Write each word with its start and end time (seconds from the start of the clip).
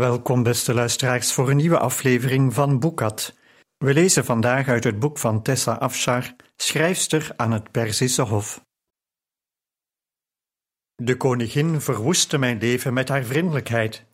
Welkom, 0.00 0.42
beste 0.42 0.74
luisteraars, 0.74 1.32
voor 1.32 1.50
een 1.50 1.56
nieuwe 1.56 1.78
aflevering 1.78 2.54
van 2.54 2.78
Boekat. 2.78 3.36
We 3.78 3.94
lezen 3.94 4.24
vandaag 4.24 4.68
uit 4.68 4.84
het 4.84 4.98
boek 4.98 5.18
van 5.18 5.42
Tessa 5.42 5.72
Afshar, 5.72 6.34
schrijfster 6.56 7.32
aan 7.36 7.52
het 7.52 7.70
Perzische 7.70 8.22
Hof. 8.22 8.64
De 10.96 11.16
koningin 11.16 11.80
verwoestte 11.80 12.38
mijn 12.38 12.58
leven 12.58 12.92
met 12.92 13.08
haar 13.08 13.24
vriendelijkheid. 13.24 14.04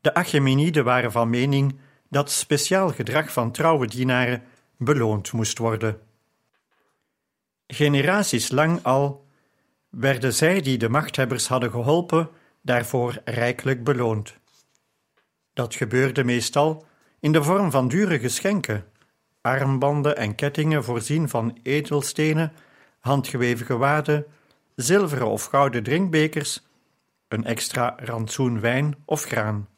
De 0.00 0.14
Achaemeniden 0.14 0.84
waren 0.84 1.12
van 1.12 1.30
mening 1.30 1.78
dat 2.08 2.30
speciaal 2.30 2.88
gedrag 2.88 3.32
van 3.32 3.52
trouwe 3.52 3.86
dienaren 3.86 4.42
beloond 4.76 5.32
moest 5.32 5.58
worden. 5.58 6.00
Generaties 7.66 8.50
lang 8.50 8.82
al 8.82 9.26
werden 9.88 10.34
zij 10.34 10.60
die 10.60 10.78
de 10.78 10.88
machthebbers 10.88 11.48
hadden 11.48 11.70
geholpen 11.70 12.30
daarvoor 12.62 13.20
rijkelijk 13.24 13.84
beloond. 13.84 14.39
Dat 15.52 15.74
gebeurde 15.74 16.24
meestal 16.24 16.84
in 17.20 17.32
de 17.32 17.42
vorm 17.42 17.70
van 17.70 17.88
dure 17.88 18.18
geschenken, 18.18 18.84
armbanden 19.40 20.16
en 20.16 20.34
kettingen 20.34 20.84
voorzien 20.84 21.28
van 21.28 21.58
edelstenen, 21.62 22.52
handgeweven 22.98 23.66
gewaden, 23.66 24.26
zilveren 24.74 25.26
of 25.26 25.44
gouden 25.44 25.82
drinkbekers, 25.82 26.66
een 27.28 27.44
extra 27.44 27.96
rantsoen 27.96 28.60
wijn 28.60 28.96
of 29.04 29.24
graan. 29.24 29.68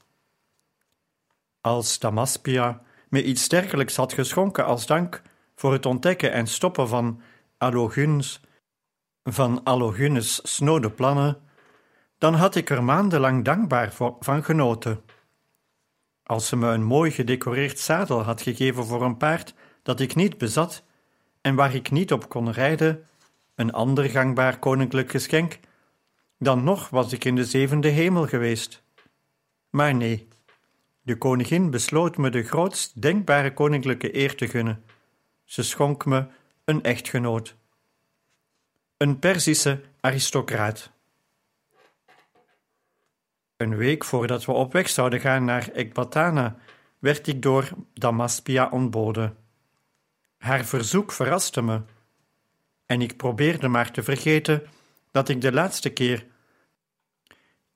Als 1.61 1.99
Damaspia 1.99 2.83
me 3.09 3.25
iets 3.25 3.49
dergelijks 3.49 3.97
had 3.97 4.13
geschonken 4.13 4.65
als 4.65 4.87
dank 4.87 5.23
voor 5.55 5.73
het 5.73 5.87
ontdekken 5.87 6.33
en 6.33 6.47
stoppen 6.47 6.89
van 6.89 7.21
Alloguns, 7.59 8.41
van 9.25 9.63
Allogunus 9.65 10.41
snode 10.43 10.91
plannen, 10.91 11.41
dan 12.19 12.35
had 12.35 12.55
ik 12.55 12.71
er 12.71 12.85
maandenlang 12.85 13.45
dankbaar 13.45 13.93
van 14.21 14.45
genoten. 14.45 15.01
Als 16.33 16.49
ze 16.49 16.57
me 16.57 16.69
een 16.69 16.85
mooi 16.85 17.11
gedecoreerd 17.11 17.79
zadel 17.79 18.23
had 18.23 18.43
gegeven 18.43 18.85
voor 18.85 19.03
een 19.03 19.17
paard 19.17 19.55
dat 19.83 20.01
ik 20.01 20.15
niet 20.15 20.39
bezat 20.39 20.85
en 21.41 21.55
waar 21.55 21.75
ik 21.75 21.91
niet 21.91 22.13
op 22.13 22.29
kon 22.29 22.51
rijden, 22.51 23.07
een 23.55 23.73
ander 23.73 24.11
gangbaar 24.11 24.59
koninklijk 24.59 25.11
geschenk, 25.11 25.59
dan 26.39 26.65
nog 26.65 26.89
was 26.89 27.13
ik 27.13 27.25
in 27.25 27.35
de 27.35 27.45
zevende 27.45 27.89
hemel 27.89 28.27
geweest. 28.27 28.83
Maar 29.71 29.95
nee, 29.95 30.29
de 31.03 31.19
koningin 31.19 31.71
besloot 31.71 32.17
me 32.17 32.31
de 32.31 32.43
grootst 32.43 33.03
denkbare 33.03 33.53
koninklijke 33.55 34.17
eer 34.17 34.37
te 34.37 34.49
gunnen. 34.49 34.85
Ze 35.45 35.63
schonk 35.63 36.05
me 36.05 36.27
een 36.65 36.83
echtgenoot. 36.83 37.57
Een 38.97 39.19
Perzische 39.19 39.81
aristocraat. 40.01 40.91
Een 43.63 43.77
week 43.77 44.05
voordat 44.05 44.45
we 44.45 44.53
op 44.53 44.73
weg 44.73 44.89
zouden 44.89 45.21
gaan 45.21 45.45
naar 45.45 45.69
Ekbatana, 45.69 46.57
werd 46.99 47.27
ik 47.27 47.43
door 47.43 47.69
Damaspia 47.95 48.69
ontboden. 48.69 49.37
Haar 50.39 50.65
verzoek 50.65 51.13
verraste 51.13 51.63
me, 51.63 51.81
en 52.87 53.03
ik 53.03 53.17
probeerde 53.17 53.69
maar 53.69 53.91
te 53.91 54.03
vergeten 54.03 54.63
dat 55.11 55.29
ik 55.29 55.41
de 55.41 55.53
laatste 55.53 55.91
keer 55.91 56.27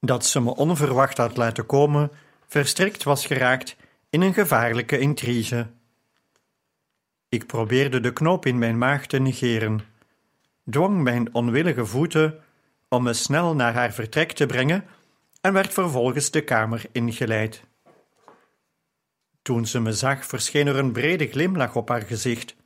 dat 0.01 0.27
ze 0.27 0.41
me 0.41 0.55
onverwacht 0.55 1.17
had 1.17 1.37
laten 1.37 1.67
komen, 1.67 2.11
verstrikt 2.47 3.03
was 3.03 3.27
geraakt 3.27 3.77
in 4.11 4.21
een 4.21 4.35
gevaarlijke 4.35 4.99
intrige. 4.99 5.67
Ik 7.29 7.47
probeerde 7.47 8.01
de 8.01 8.13
knoop 8.13 8.47
in 8.47 8.59
mijn 8.59 8.79
maag 8.79 9.07
te 9.07 9.19
negeren, 9.19 9.81
dwong 10.71 11.03
mijn 11.03 11.35
onwillige 11.35 11.87
voeten 11.87 12.41
om 12.89 13.03
me 13.03 13.13
snel 13.13 13.55
naar 13.55 13.75
haar 13.75 13.93
vertrek 13.93 14.33
te 14.33 14.47
brengen 14.47 14.85
en 15.47 15.53
werd 15.53 15.73
vervolgens 15.73 16.31
de 16.31 16.45
kamer 16.45 16.85
ingeleid. 16.93 17.63
Toen 19.43 19.67
ze 19.67 19.81
me 19.81 19.93
zag, 19.93 20.27
verscheen 20.27 20.67
er 20.67 20.77
een 20.77 20.93
brede 20.93 21.27
glimlach 21.27 21.77
op 21.77 21.89
haar 21.89 22.03
gezicht. 22.03 22.57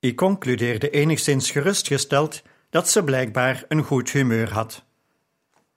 Ik 0.00 0.16
concludeerde 0.16 0.90
enigszins 0.90 1.50
gerustgesteld 1.50 2.42
dat 2.70 2.88
ze 2.88 3.04
blijkbaar 3.04 3.64
een 3.68 3.82
goed 3.82 4.10
humeur 4.10 4.52
had. 4.52 4.84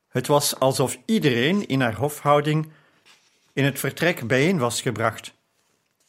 Het 0.08 0.28
was 0.28 0.60
alsof 0.60 0.98
iedereen 1.06 1.68
in 1.68 1.82
haar 1.82 1.96
hofhouding 1.96 2.72
in 3.54 3.64
het 3.64 3.80
vertrek 3.80 4.28
bijeen 4.28 4.58
was 4.58 4.82
gebracht. 4.82 5.34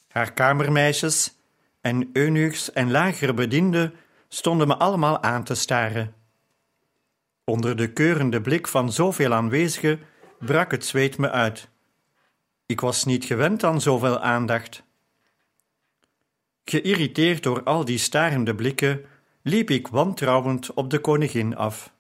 Haar 0.08 0.32
kamermeisjes 0.32 1.34
en 1.80 2.10
eunuchs 2.12 2.72
en 2.72 2.90
lagere 2.90 3.34
bedienden 3.34 3.94
stonden 4.28 4.68
me 4.68 4.76
allemaal 4.76 5.22
aan 5.22 5.44
te 5.44 5.54
staren. 5.54 6.14
Onder 7.48 7.76
de 7.76 7.92
keurende 7.92 8.40
blik 8.40 8.68
van 8.68 8.92
zoveel 8.92 9.32
aanwezigen 9.32 10.00
brak 10.38 10.70
het 10.70 10.84
zweet 10.84 11.18
me 11.18 11.30
uit. 11.30 11.68
Ik 12.66 12.80
was 12.80 13.04
niet 13.04 13.24
gewend 13.24 13.64
aan 13.64 13.80
zoveel 13.80 14.20
aandacht. 14.20 14.82
Geïrriteerd 16.64 17.42
door 17.42 17.62
al 17.62 17.84
die 17.84 17.98
starende 17.98 18.54
blikken, 18.54 19.04
liep 19.42 19.70
ik 19.70 19.88
wantrouwend 19.88 20.72
op 20.74 20.90
de 20.90 20.98
koningin 20.98 21.56
af. 21.56 21.94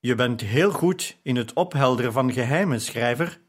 Je 0.00 0.14
bent 0.14 0.40
heel 0.40 0.70
goed 0.70 1.16
in 1.22 1.36
het 1.36 1.52
ophelderen 1.52 2.12
van 2.12 2.32
geheimen, 2.32 2.80
schrijver, 2.80 3.40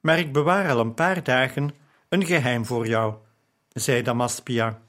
maar 0.00 0.18
ik 0.18 0.32
bewaar 0.32 0.70
al 0.70 0.80
een 0.80 0.94
paar 0.94 1.22
dagen 1.22 1.70
een 2.08 2.26
geheim 2.26 2.66
voor 2.66 2.86
jou, 2.86 3.14
zei 3.68 4.02
Damaspia. 4.02 4.82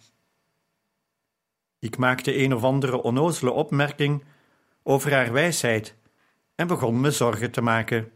Ik 1.83 1.97
maakte 1.97 2.37
een 2.37 2.53
of 2.53 2.63
andere 2.63 3.01
onnozele 3.01 3.51
opmerking 3.51 4.23
over 4.83 5.13
haar 5.13 5.31
wijsheid 5.31 5.95
en 6.55 6.67
begon 6.67 7.01
me 7.01 7.11
zorgen 7.11 7.51
te 7.51 7.61
maken. 7.61 8.11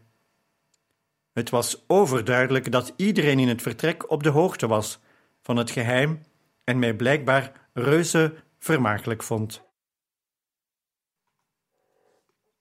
Het 1.32 1.50
was 1.50 1.84
overduidelijk 1.86 2.72
dat 2.72 2.92
iedereen 2.96 3.38
in 3.38 3.48
het 3.48 3.62
vertrek 3.62 4.10
op 4.10 4.22
de 4.22 4.28
hoogte 4.28 4.66
was 4.66 5.00
van 5.42 5.56
het 5.56 5.70
geheim 5.70 6.22
en 6.64 6.78
mij 6.78 6.94
blijkbaar 6.94 7.52
reuze 7.72 8.34
vermakelijk 8.58 9.22
vond. 9.22 9.62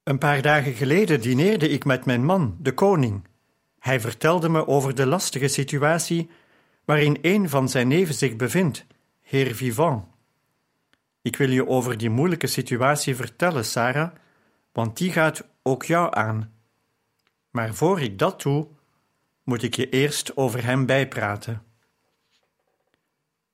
Een 0.03 0.17
paar 0.17 0.41
dagen 0.41 0.73
geleden 0.73 1.21
dineerde 1.21 1.69
ik 1.69 1.85
met 1.85 2.05
mijn 2.05 2.25
man, 2.25 2.57
de 2.59 2.73
koning. 2.73 3.27
Hij 3.79 3.99
vertelde 3.99 4.49
me 4.49 4.67
over 4.67 4.95
de 4.95 5.05
lastige 5.05 5.47
situatie 5.47 6.29
waarin 6.85 7.17
een 7.21 7.49
van 7.49 7.69
zijn 7.69 7.87
neven 7.87 8.13
zich 8.13 8.35
bevindt, 8.35 8.85
heer 9.21 9.55
Vivant. 9.55 10.15
Ik 11.27 11.35
wil 11.35 11.49
je 11.49 11.67
over 11.67 11.97
die 11.97 12.09
moeilijke 12.09 12.47
situatie 12.47 13.15
vertellen, 13.15 13.65
Sarah, 13.65 14.11
want 14.71 14.97
die 14.97 15.11
gaat 15.11 15.47
ook 15.63 15.83
jou 15.83 16.15
aan. 16.15 16.53
Maar 17.49 17.73
voor 17.73 18.01
ik 18.01 18.19
dat 18.19 18.41
doe, 18.41 18.67
moet 19.43 19.63
ik 19.63 19.75
je 19.75 19.89
eerst 19.89 20.37
over 20.37 20.63
hem 20.63 20.85
bijpraten. 20.85 21.63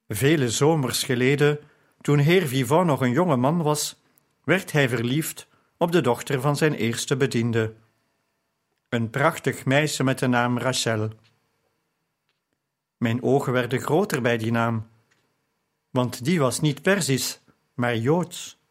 Vele 0.08 0.50
zomers 0.50 1.04
geleden, 1.04 1.60
toen 2.02 2.18
heer 2.18 2.48
Vivant 2.48 2.86
nog 2.86 3.02
een 3.02 3.12
jonge 3.12 3.36
man 3.36 3.62
was, 3.62 4.02
werd 4.44 4.72
hij 4.72 4.90
verliefd 4.90 5.48
op 5.78 5.92
de 5.92 6.02
dochter 6.02 6.42
van 6.42 6.56
zijn 6.56 6.74
eerste 6.74 7.18
bediende. 7.18 7.74
Een 8.90 9.10
prachtig 9.10 9.66
meisje 9.66 10.04
met 10.04 10.20
de 10.20 10.28
naam 10.28 10.58
Rachel. 10.58 11.10
Mijn 12.98 13.24
ogen 13.24 13.54
werden 13.54 13.80
groter 13.82 14.22
bij 14.22 14.38
die 14.38 14.52
naam, 14.52 14.88
want 15.90 16.24
die 16.26 16.40
was 16.40 16.60
niet 16.60 16.82
Perzisch, 16.82 17.42
maar 17.74 17.98
Joods. 17.98 18.62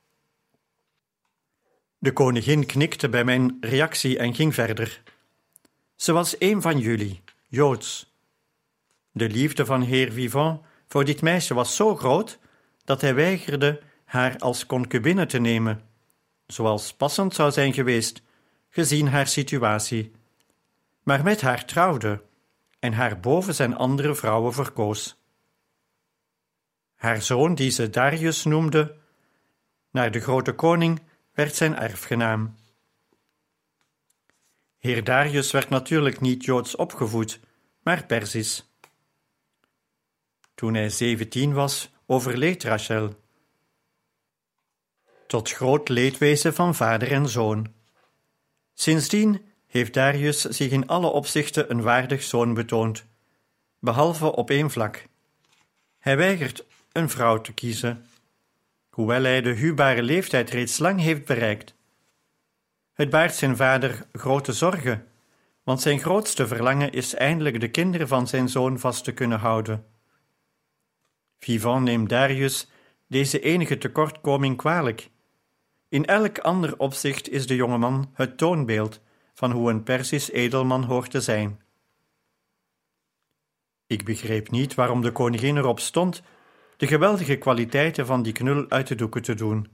De 1.98 2.12
koningin 2.12 2.66
knikte 2.66 3.08
bij 3.08 3.24
mijn 3.24 3.56
reactie 3.60 4.18
en 4.18 4.34
ging 4.34 4.54
verder. 4.54 5.02
Ze 5.96 6.12
was 6.12 6.34
een 6.38 6.62
van 6.62 6.78
jullie, 6.78 7.22
Joods. 7.48 8.14
De 9.12 9.28
liefde 9.28 9.66
van 9.66 9.82
heer 9.82 10.12
Vivant 10.12 10.60
voor 10.86 11.04
dit 11.04 11.22
meisje 11.22 11.54
was 11.54 11.76
zo 11.76 11.96
groot 11.96 12.38
dat 12.84 13.00
hij 13.00 13.14
weigerde 13.14 13.82
haar 14.04 14.38
als 14.38 14.66
concubine 14.66 15.26
te 15.26 15.38
nemen, 15.38 15.82
zoals 16.46 16.94
passend 16.94 17.34
zou 17.34 17.50
zijn 17.50 17.72
geweest, 17.72 18.22
gezien 18.68 19.08
haar 19.08 19.26
situatie, 19.26 20.12
maar 21.02 21.22
met 21.22 21.40
haar 21.40 21.64
trouwde 21.64 22.22
en 22.78 22.92
haar 22.92 23.20
boven 23.20 23.54
zijn 23.54 23.76
andere 23.76 24.14
vrouwen 24.14 24.52
verkoos. 24.52 25.21
Haar 27.02 27.22
zoon, 27.22 27.54
die 27.54 27.70
ze 27.70 27.90
Darius 27.90 28.44
noemde, 28.44 28.96
Naar 29.90 30.10
de 30.10 30.20
grote 30.20 30.52
koning 30.52 31.02
werd 31.32 31.54
zijn 31.54 31.76
erfgenaam. 31.76 32.56
Heer 34.78 35.04
Darius 35.04 35.50
werd 35.50 35.68
natuurlijk 35.68 36.20
niet 36.20 36.44
Joods 36.44 36.76
opgevoed, 36.76 37.40
maar 37.82 38.06
Persisch. 38.06 38.72
Toen 40.54 40.74
hij 40.74 40.88
zeventien 40.88 41.52
was, 41.52 41.90
overleed 42.06 42.64
Rachel. 42.64 43.14
Tot 45.26 45.50
groot 45.50 45.88
leedwezen 45.88 46.54
van 46.54 46.74
vader 46.74 47.12
en 47.12 47.28
zoon. 47.28 47.74
Sindsdien 48.74 49.52
heeft 49.66 49.94
Darius 49.94 50.40
zich 50.40 50.70
in 50.70 50.86
alle 50.86 51.08
opzichten 51.08 51.70
een 51.70 51.82
waardig 51.82 52.22
zoon 52.22 52.54
betoond, 52.54 53.06
behalve 53.78 54.32
op 54.32 54.50
één 54.50 54.70
vlak. 54.70 55.06
Hij 55.98 56.16
weigert 56.16 56.70
een 56.92 57.10
vrouw 57.10 57.40
te 57.40 57.52
kiezen, 57.52 58.06
hoewel 58.90 59.22
hij 59.22 59.40
de 59.40 59.52
huwbare 59.54 60.02
leeftijd 60.02 60.50
reeds 60.50 60.78
lang 60.78 61.00
heeft 61.00 61.24
bereikt. 61.24 61.74
Het 62.92 63.10
baart 63.10 63.34
zijn 63.34 63.56
vader 63.56 64.06
grote 64.12 64.52
zorgen, 64.52 65.06
want 65.62 65.80
zijn 65.80 66.00
grootste 66.00 66.46
verlangen 66.46 66.92
is 66.92 67.14
eindelijk 67.14 67.60
de 67.60 67.70
kinderen 67.70 68.08
van 68.08 68.26
zijn 68.26 68.48
zoon 68.48 68.78
vast 68.78 69.04
te 69.04 69.12
kunnen 69.12 69.38
houden. 69.38 69.86
Vivant 71.38 71.84
neemt 71.84 72.08
Darius 72.08 72.68
deze 73.06 73.40
enige 73.40 73.78
tekortkoming 73.78 74.56
kwalijk. 74.56 75.10
In 75.88 76.04
elk 76.04 76.38
ander 76.38 76.78
opzicht 76.78 77.28
is 77.28 77.46
de 77.46 77.54
jongeman 77.54 78.10
het 78.12 78.38
toonbeeld 78.38 79.00
van 79.34 79.50
hoe 79.50 79.70
een 79.70 79.82
Persisch 79.82 80.30
edelman 80.30 80.84
hoort 80.84 81.10
te 81.10 81.20
zijn. 81.20 81.60
Ik 83.86 84.04
begreep 84.04 84.50
niet 84.50 84.74
waarom 84.74 85.02
de 85.02 85.12
koningin 85.12 85.56
erop 85.56 85.80
stond 85.80 86.22
de 86.76 86.86
geweldige 86.86 87.36
kwaliteiten 87.36 88.06
van 88.06 88.22
die 88.22 88.32
knul 88.32 88.70
uit 88.70 88.86
de 88.86 88.94
doeken 88.94 89.22
te 89.22 89.34
doen. 89.34 89.68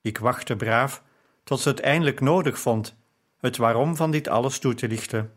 Ik 0.00 0.18
wachtte 0.18 0.56
braaf 0.56 1.02
tot 1.44 1.60
ze 1.60 1.68
het 1.68 1.80
eindelijk 1.80 2.20
nodig 2.20 2.58
vond 2.58 2.98
het 3.40 3.56
waarom 3.56 3.96
van 3.96 4.10
dit 4.10 4.28
alles 4.28 4.58
toe 4.58 4.74
te 4.74 4.88
lichten. 4.88 5.32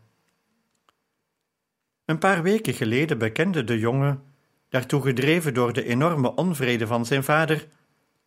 Een 2.04 2.18
paar 2.18 2.42
weken 2.42 2.74
geleden 2.74 3.18
bekende 3.18 3.64
de 3.64 3.78
jongen, 3.78 4.22
daartoe 4.68 5.02
gedreven 5.02 5.54
door 5.54 5.72
de 5.72 5.84
enorme 5.84 6.34
onvrede 6.34 6.86
van 6.86 7.06
zijn 7.06 7.24
vader, 7.24 7.68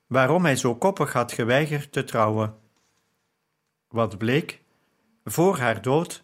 waarom 0.07 0.43
hij 0.43 0.55
zo 0.55 0.75
koppig 0.75 1.13
had 1.13 1.31
geweigerd 1.31 1.91
te 1.91 2.03
trouwen. 2.03 2.55
Wat 3.87 4.17
bleek? 4.17 4.61
Voor 5.23 5.57
haar 5.57 5.81
dood 5.81 6.23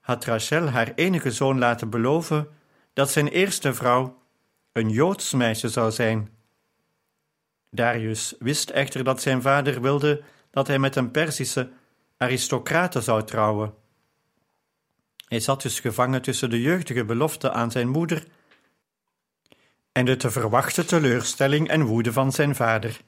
had 0.00 0.24
Rachel 0.24 0.68
haar 0.68 0.92
enige 0.94 1.30
zoon 1.30 1.58
laten 1.58 1.90
beloven 1.90 2.48
dat 2.92 3.10
zijn 3.10 3.28
eerste 3.28 3.74
vrouw 3.74 4.21
een 4.72 4.88
Joods 4.88 5.32
meisje 5.32 5.68
zou 5.68 5.90
zijn. 5.90 6.30
Darius 7.70 8.34
wist 8.38 8.70
echter 8.70 9.04
dat 9.04 9.22
zijn 9.22 9.42
vader 9.42 9.80
wilde 9.80 10.22
dat 10.50 10.66
hij 10.66 10.78
met 10.78 10.96
een 10.96 11.10
Perzische 11.10 11.70
aristocrate 12.16 13.00
zou 13.00 13.24
trouwen. 13.24 13.74
Hij 15.28 15.40
zat 15.40 15.62
dus 15.62 15.80
gevangen 15.80 16.22
tussen 16.22 16.50
de 16.50 16.60
jeugdige 16.60 17.04
belofte 17.04 17.52
aan 17.52 17.70
zijn 17.70 17.88
moeder 17.88 18.26
en 19.92 20.04
de 20.04 20.16
te 20.16 20.30
verwachten 20.30 20.86
teleurstelling 20.86 21.68
en 21.68 21.82
woede 21.82 22.12
van 22.12 22.32
zijn 22.32 22.54
vader. 22.54 23.00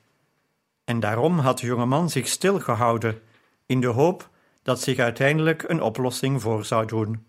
En 0.84 1.00
daarom 1.00 1.38
had 1.38 1.58
de 1.58 1.66
jonge 1.66 1.86
man 1.86 2.10
zich 2.10 2.28
stilgehouden, 2.28 3.22
in 3.66 3.80
de 3.80 3.86
hoop 3.86 4.30
dat 4.62 4.80
zich 4.80 4.98
uiteindelijk 4.98 5.62
een 5.62 5.82
oplossing 5.82 6.42
voor 6.42 6.64
zou 6.64 6.86
doen. 6.86 7.26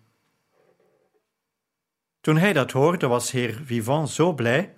Toen 2.26 2.38
hij 2.38 2.54
dat 2.54 2.72
hoorde, 2.72 3.08
was 3.08 3.32
heer 3.32 3.62
Vivant 3.66 4.10
zo 4.10 4.34
blij 4.34 4.76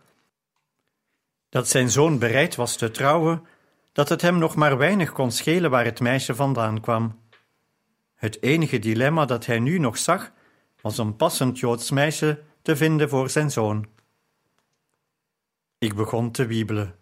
dat 1.50 1.68
zijn 1.68 1.90
zoon 1.90 2.20
bereid 2.20 2.56
was 2.56 2.76
te 2.76 2.92
trouwen, 2.92 3.46
dat 3.92 4.10
het 4.10 4.22
hem 4.22 4.38
nog 4.38 4.56
maar 4.56 4.78
weinig 4.78 5.12
kon 5.12 5.32
schelen 5.32 5.70
waar 5.70 5.86
het 5.86 6.00
meisje 6.00 6.36
vandaan 6.36 6.82
kwam. 6.82 7.20
Het 8.16 8.42
enige 8.42 8.80
dilemma 8.80 9.26
dat 9.26 9.46
hij 9.46 9.60
nu 9.60 9.78
nog 9.78 9.98
zag, 9.98 10.32
was 10.82 10.98
een 10.98 11.16
passend 11.16 11.60
Joods 11.60 11.92
meisje 11.92 12.44
te 12.62 12.76
vinden 12.76 13.10
voor 13.10 13.30
zijn 13.30 13.52
zoon. 13.52 13.88
Ik 15.78 15.96
begon 15.96 16.32
te 16.32 16.46
wiebelen. 16.46 16.96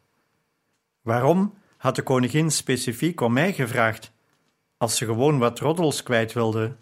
Waarom 1.02 1.58
had 1.78 1.96
de 1.96 2.04
koningin 2.04 2.52
specifiek 2.52 3.22
om 3.22 3.34
mij 3.34 3.54
gevraagd, 3.54 4.12
als 4.78 4.98
ze 4.98 5.06
gewoon 5.06 5.38
wat 5.38 5.60
roddels 5.60 6.04
kwijt 6.04 6.34
wilde? 6.34 6.76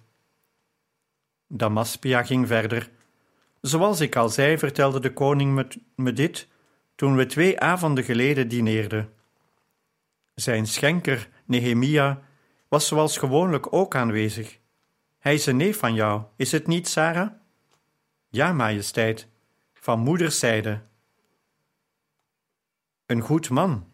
Damaspia 1.48 2.24
ging 2.24 2.48
verder. 2.48 2.93
Zoals 3.65 4.00
ik 4.00 4.15
al 4.15 4.30
zei, 4.30 4.57
vertelde 4.57 5.00
de 5.00 5.13
koning 5.13 5.68
me, 5.95 6.13
dit 6.13 6.48
toen 6.95 7.15
we 7.15 7.25
twee 7.25 7.60
avonden 7.60 8.04
geleden 8.04 8.48
dineerden. 8.48 9.13
Zijn 10.33 10.68
schenker, 10.68 11.30
Nehemia, 11.45 12.21
was 12.68 12.88
zoals 12.88 13.18
gewoonlijk 13.18 13.74
ook 13.74 13.95
aanwezig. 13.95 14.60
Hij 15.19 15.33
is 15.33 15.45
een 15.45 15.57
neef 15.57 15.77
van 15.77 15.94
jou, 15.94 16.24
is 16.36 16.51
het 16.51 16.68
niet, 16.68 16.88
Sarah? 16.88 17.31
Ja, 18.30 18.54
majesteit, 18.54 19.27
van 19.74 20.00
moederszijde. 20.00 20.81
Een 23.06 23.21
goed 23.21 23.50
man. 23.50 23.92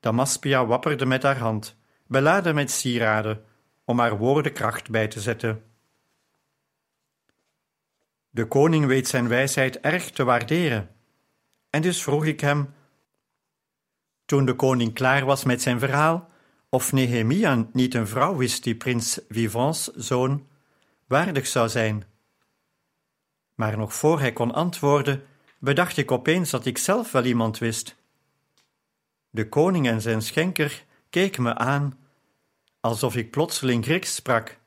Damaspia 0.00 0.66
wapperde 0.66 1.06
met 1.06 1.22
haar 1.22 1.38
hand, 1.38 1.76
beladen 2.06 2.54
met 2.54 2.70
sieraden, 2.70 3.44
om 3.84 3.98
haar 3.98 4.18
woorden 4.18 4.52
kracht 4.52 4.90
bij 4.90 5.08
te 5.08 5.20
zetten. 5.20 5.73
De 8.34 8.48
koning 8.48 8.86
weet 8.86 9.08
zijn 9.08 9.28
wijsheid 9.28 9.80
erg 9.80 10.10
te 10.10 10.24
waarderen, 10.24 10.90
en 11.70 11.82
dus 11.82 12.02
vroeg 12.02 12.24
ik 12.24 12.40
hem 12.40 12.74
toen 14.24 14.44
de 14.44 14.54
koning 14.54 14.94
klaar 14.94 15.24
was 15.24 15.44
met 15.44 15.62
zijn 15.62 15.78
verhaal, 15.78 16.30
of 16.68 16.92
Nehemia 16.92 17.68
niet 17.72 17.94
een 17.94 18.06
vrouw 18.06 18.36
wist 18.36 18.62
die 18.62 18.76
prins 18.76 19.20
Vivants 19.28 19.84
zoon 19.86 20.46
waardig 21.06 21.46
zou 21.46 21.68
zijn. 21.68 22.04
Maar 23.54 23.76
nog 23.76 23.94
voor 23.94 24.20
hij 24.20 24.32
kon 24.32 24.52
antwoorden, 24.52 25.26
bedacht 25.58 25.96
ik 25.96 26.10
opeens 26.10 26.50
dat 26.50 26.66
ik 26.66 26.78
zelf 26.78 27.12
wel 27.12 27.24
iemand 27.24 27.58
wist. 27.58 27.96
De 29.30 29.48
koning 29.48 29.88
en 29.88 30.00
zijn 30.00 30.22
schenker 30.22 30.84
keken 31.10 31.42
me 31.42 31.54
aan, 31.54 31.98
alsof 32.80 33.16
ik 33.16 33.30
plotseling 33.30 33.84
Grieks 33.84 34.14
sprak. 34.14 34.58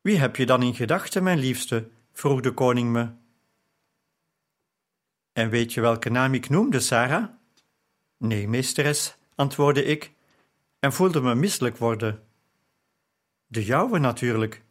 Wie 0.00 0.18
heb 0.18 0.36
je 0.36 0.46
dan 0.46 0.62
in 0.62 0.74
gedachten, 0.74 1.22
mijn 1.22 1.38
liefste? 1.38 1.90
Vroeg 2.12 2.40
de 2.40 2.52
koning 2.52 2.90
me. 2.90 3.10
En 5.32 5.50
weet 5.50 5.72
je 5.72 5.80
welke 5.80 6.10
naam 6.10 6.34
ik 6.34 6.48
noemde, 6.48 6.80
Sarah? 6.80 7.28
Nee, 8.16 8.48
meesteres, 8.48 9.16
antwoordde 9.34 9.84
ik 9.84 10.12
en 10.78 10.92
voelde 10.92 11.20
me 11.20 11.34
misselijk 11.34 11.76
worden. 11.76 12.22
De 13.46 13.64
jouwe 13.64 13.98
natuurlijk. 13.98 14.62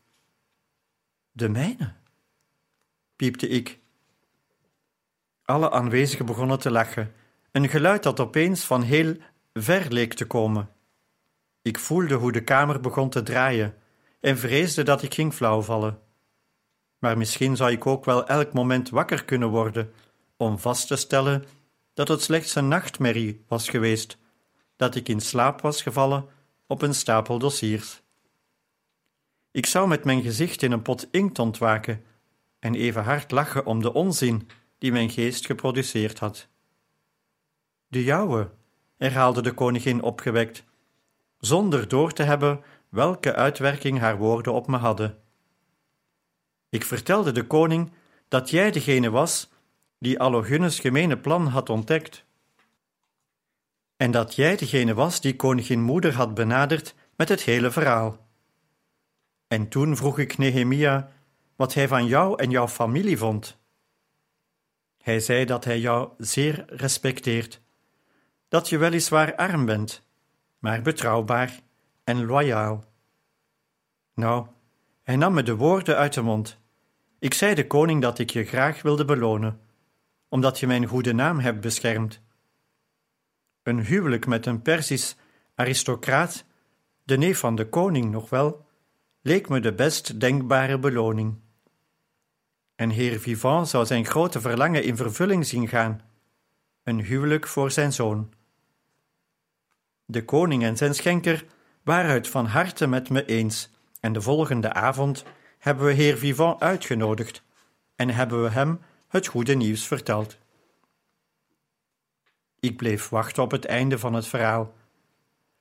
De 1.32 1.50
mijne, 1.50 1.94
piepte 3.16 3.48
ik. 3.48 3.80
Alle 5.44 5.72
aanwezigen 5.72 6.26
begonnen 6.26 6.60
te 6.60 6.72
lachen, 6.72 7.14
een 7.52 7.70
geluid 7.70 8.04
dat 8.04 8.20
opeens 8.20 8.66
van 8.66 8.82
heel 8.82 9.16
ver 9.54 9.92
leek 9.92 10.14
te 10.14 10.26
komen. 10.28 10.70
Ik 11.62 11.80
voelde 11.80 12.16
hoe 12.16 12.32
de 12.32 12.44
kamer 12.44 12.80
begon 12.80 13.10
te 13.10 13.24
draaien 13.24 13.76
en 14.20 14.38
vreesde 14.38 14.84
dat 14.84 15.04
ik 15.04 15.14
ging 15.14 15.34
flauwvallen. 15.34 16.00
Maar 17.02 17.18
misschien 17.18 17.56
zou 17.56 17.72
ik 17.72 17.86
ook 17.86 18.06
wel 18.06 18.28
elk 18.28 18.54
moment 18.54 18.90
wakker 18.90 19.26
kunnen 19.26 19.50
worden 19.50 19.94
om 20.38 20.60
vast 20.60 20.88
te 20.88 20.96
stellen 20.96 21.46
dat 21.94 22.08
het 22.08 22.22
slechts 22.22 22.56
een 22.56 22.68
nachtmerrie 22.68 23.44
was 23.48 23.70
geweest, 23.70 24.18
dat 24.76 24.96
ik 24.96 25.10
in 25.10 25.20
slaap 25.20 25.62
was 25.62 25.82
gevallen 25.82 26.26
op 26.68 26.82
een 26.82 26.96
stapel 26.96 27.40
dossiers. 27.40 28.02
Ik 29.52 29.66
zou 29.66 29.88
met 29.88 30.04
mijn 30.04 30.22
gezicht 30.22 30.62
in 30.62 30.72
een 30.72 30.82
pot 30.82 31.08
inkt 31.12 31.40
ontwaken 31.40 32.04
en 32.60 32.76
even 32.76 33.04
hard 33.04 33.32
lachen 33.32 33.66
om 33.66 33.82
de 33.82 33.94
onzin 33.94 34.50
die 34.78 34.92
mijn 34.92 35.10
geest 35.10 35.46
geproduceerd 35.46 36.20
had. 36.20 36.48
De 37.88 38.04
jouwe, 38.04 38.50
herhaalde 38.98 39.42
de 39.42 39.54
koningin 39.54 40.02
opgewekt, 40.02 40.64
zonder 41.40 41.88
door 41.88 42.14
te 42.14 42.24
hebben 42.24 42.64
welke 42.90 43.36
uitwerking 43.36 44.00
haar 44.00 44.18
woorden 44.18 44.54
op 44.54 44.68
me 44.68 44.78
hadden. 44.78 45.22
Ik 46.72 46.86
vertelde 46.86 47.32
de 47.32 47.48
koning 47.48 47.92
dat 48.28 48.50
jij 48.50 48.72
degene 48.72 49.10
was 49.10 49.50
die 50.00 50.20
Allogunnes 50.20 50.80
gemene 50.80 51.18
plan 51.18 51.48
had 51.48 51.70
ontdekt. 51.70 52.26
En 53.98 54.12
dat 54.12 54.36
jij 54.36 54.56
degene 54.56 54.94
was 54.94 55.22
die 55.22 55.36
koningin 55.36 55.82
moeder 55.82 56.14
had 56.14 56.34
benaderd 56.34 56.96
met 57.16 57.30
het 57.30 57.42
hele 57.44 57.72
verhaal. 57.72 58.28
En 59.48 59.68
toen 59.68 59.98
vroeg 59.98 60.20
ik 60.20 60.38
Nehemia 60.38 61.12
wat 61.56 61.74
hij 61.74 61.88
van 61.88 62.06
jou 62.06 62.42
en 62.42 62.50
jouw 62.50 62.68
familie 62.68 63.18
vond. 63.18 63.58
Hij 64.98 65.20
zei 65.20 65.46
dat 65.46 65.66
hij 65.66 65.80
jou 65.80 66.10
zeer 66.18 66.66
respecteert, 66.68 67.62
dat 68.48 68.70
je 68.70 68.78
weliswaar 68.78 69.36
arm 69.36 69.66
bent, 69.66 70.04
maar 70.60 70.82
betrouwbaar 70.82 71.60
en 72.04 72.26
loyaal. 72.26 72.84
Nou, 74.14 74.48
hij 75.04 75.16
nam 75.16 75.34
me 75.34 75.44
de 75.44 75.56
woorden 75.56 75.98
uit 75.98 76.14
de 76.14 76.22
mond. 76.22 76.61
Ik 77.22 77.34
zei 77.34 77.54
de 77.54 77.68
koning 77.68 78.02
dat 78.02 78.20
ik 78.20 78.30
je 78.30 78.46
graag 78.46 78.82
wilde 78.82 79.06
belonen 79.06 79.60
omdat 80.32 80.60
je 80.60 80.68
mijn 80.68 80.86
goede 80.86 81.14
naam 81.14 81.40
hebt 81.40 81.62
beschermd. 81.62 82.22
Een 83.64 83.80
huwelijk 83.80 84.26
met 84.26 84.46
een 84.46 84.62
Persisch 84.62 85.16
aristocraat, 85.56 86.46
de 87.04 87.18
neef 87.18 87.40
van 87.40 87.56
de 87.56 87.70
koning 87.70 88.12
nog 88.12 88.30
wel, 88.30 88.66
leek 89.22 89.50
me 89.50 89.60
de 89.60 89.74
best 89.74 90.20
denkbare 90.20 90.80
beloning. 90.80 91.40
En 92.76 92.90
heer 92.90 93.20
Vivant 93.20 93.68
zou 93.70 93.86
zijn 93.86 94.06
grote 94.06 94.42
verlangen 94.42 94.84
in 94.84 94.96
vervulling 94.96 95.46
zien 95.46 95.68
gaan: 95.68 96.02
een 96.84 97.00
huwelijk 97.00 97.48
voor 97.48 97.72
zijn 97.72 97.94
zoon. 97.94 98.34
De 100.06 100.26
koning 100.26 100.64
en 100.64 100.78
zijn 100.78 100.96
schenker 100.96 101.46
waren 101.84 102.12
het 102.12 102.28
van 102.28 102.46
harte 102.46 102.88
met 102.88 103.10
me 103.10 103.26
eens, 103.26 103.70
en 104.00 104.14
de 104.14 104.22
volgende 104.22 104.74
avond 104.74 105.24
hebben 105.62 105.86
we 105.86 105.92
heer 105.92 106.18
Vivant 106.18 106.60
uitgenodigd 106.60 107.44
en 107.96 108.10
hebben 108.10 108.44
we 108.44 108.50
hem 108.50 108.80
het 109.08 109.28
goede 109.28 109.54
nieuws 109.54 109.88
verteld. 109.88 110.38
Ik 112.60 112.78
bleef 112.78 113.10
wachten 113.10 113.44
op 113.44 113.52
het 113.52 113.66
einde 113.66 114.00
van 114.00 114.14
het 114.14 114.28
verhaal. 114.28 114.74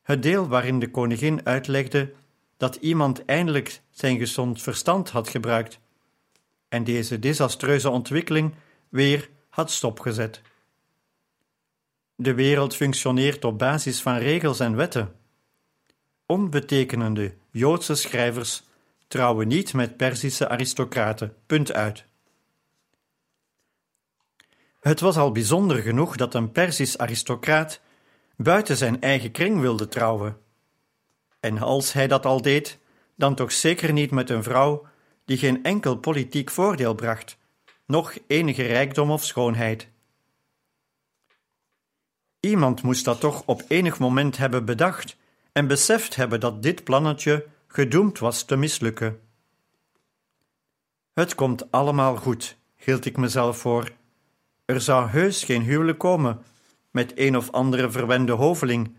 Het 0.02 0.23
deel 0.23 0.49
waarin 0.49 0.78
de 0.78 0.90
koningin 0.90 1.47
uitlegde 1.47 2.12
dat 2.57 2.76
iemand 2.76 3.25
eindelijk 3.25 3.80
zijn 3.90 4.19
gezond 4.19 4.62
verstand 4.62 5.11
had 5.11 5.28
gebruikt 5.28 5.78
en 6.69 6.85
deze 6.85 7.19
desastreuze 7.19 7.90
ontwikkeling 7.90 8.54
weer 8.88 9.30
had 9.49 9.71
stopgezet. 9.71 10.40
De 12.14 12.35
wereld 12.35 12.76
functioneert 12.76 13.45
op 13.45 13.59
basis 13.59 14.02
van 14.02 14.16
regels 14.16 14.61
en 14.61 14.76
wetten. 14.76 15.14
Onbetekenende 16.26 17.35
Joodse 17.50 17.95
schrijvers 17.95 18.62
trouwen 19.11 19.49
niet 19.49 19.75
met 19.75 19.97
Perzische 19.97 20.49
aristocraten. 20.49 21.35
Punt 21.47 21.73
uit. 21.73 22.05
Het 24.81 25.00
was 25.00 25.17
al 25.17 25.33
bijzonder 25.33 25.76
genoeg 25.76 26.17
dat 26.17 26.35
een 26.35 26.52
Persisch 26.52 26.99
aristocraat 26.99 27.81
buiten 28.37 28.76
zijn 28.76 29.00
eigen 29.00 29.31
kring 29.31 29.61
wilde 29.61 29.88
trouwen. 29.88 30.38
En 31.40 31.59
als 31.59 31.93
hij 31.93 32.07
dat 32.07 32.26
al 32.26 32.43
deed, 32.43 32.79
dan 33.14 33.35
toch 33.35 33.52
zeker 33.52 33.93
niet 33.93 34.11
met 34.11 34.31
een 34.31 34.43
vrouw 34.43 34.87
die 35.25 35.38
geen 35.38 35.64
enkel 35.64 35.97
politiek 35.97 36.50
voordeel 36.50 36.95
bracht, 36.95 37.38
noch 37.87 38.14
enige 38.26 38.62
rijkdom 38.62 39.11
of 39.11 39.25
schoonheid. 39.25 39.88
Iemand 42.40 42.83
moest 42.83 43.05
dat 43.05 43.21
toch 43.21 43.43
op 43.47 43.62
enig 43.69 43.99
moment 43.99 44.37
hebben 44.37 44.64
bedacht 44.64 45.17
en 45.52 45.67
beseft 45.67 46.17
hebben 46.17 46.40
dat 46.40 46.62
dit 46.62 46.85
plannetje 46.85 47.47
gedoemd 47.73 48.19
was 48.19 48.43
te 48.43 48.57
mislukken. 48.57 49.21
Het 51.12 51.35
komt 51.35 51.71
allemaal 51.71 52.17
goed, 52.17 52.57
hield 52.77 53.05
ik 53.05 53.17
mezelf 53.17 53.59
voor. 53.59 53.91
Er 54.65 54.81
zou 54.81 55.09
heus 55.09 55.45
geen 55.45 55.62
huwelijk 55.62 55.99
komen 55.99 56.43
met 56.91 57.12
een 57.15 57.37
of 57.37 57.50
andere 57.50 57.91
verwende 57.91 58.33
hoveling 58.33 58.97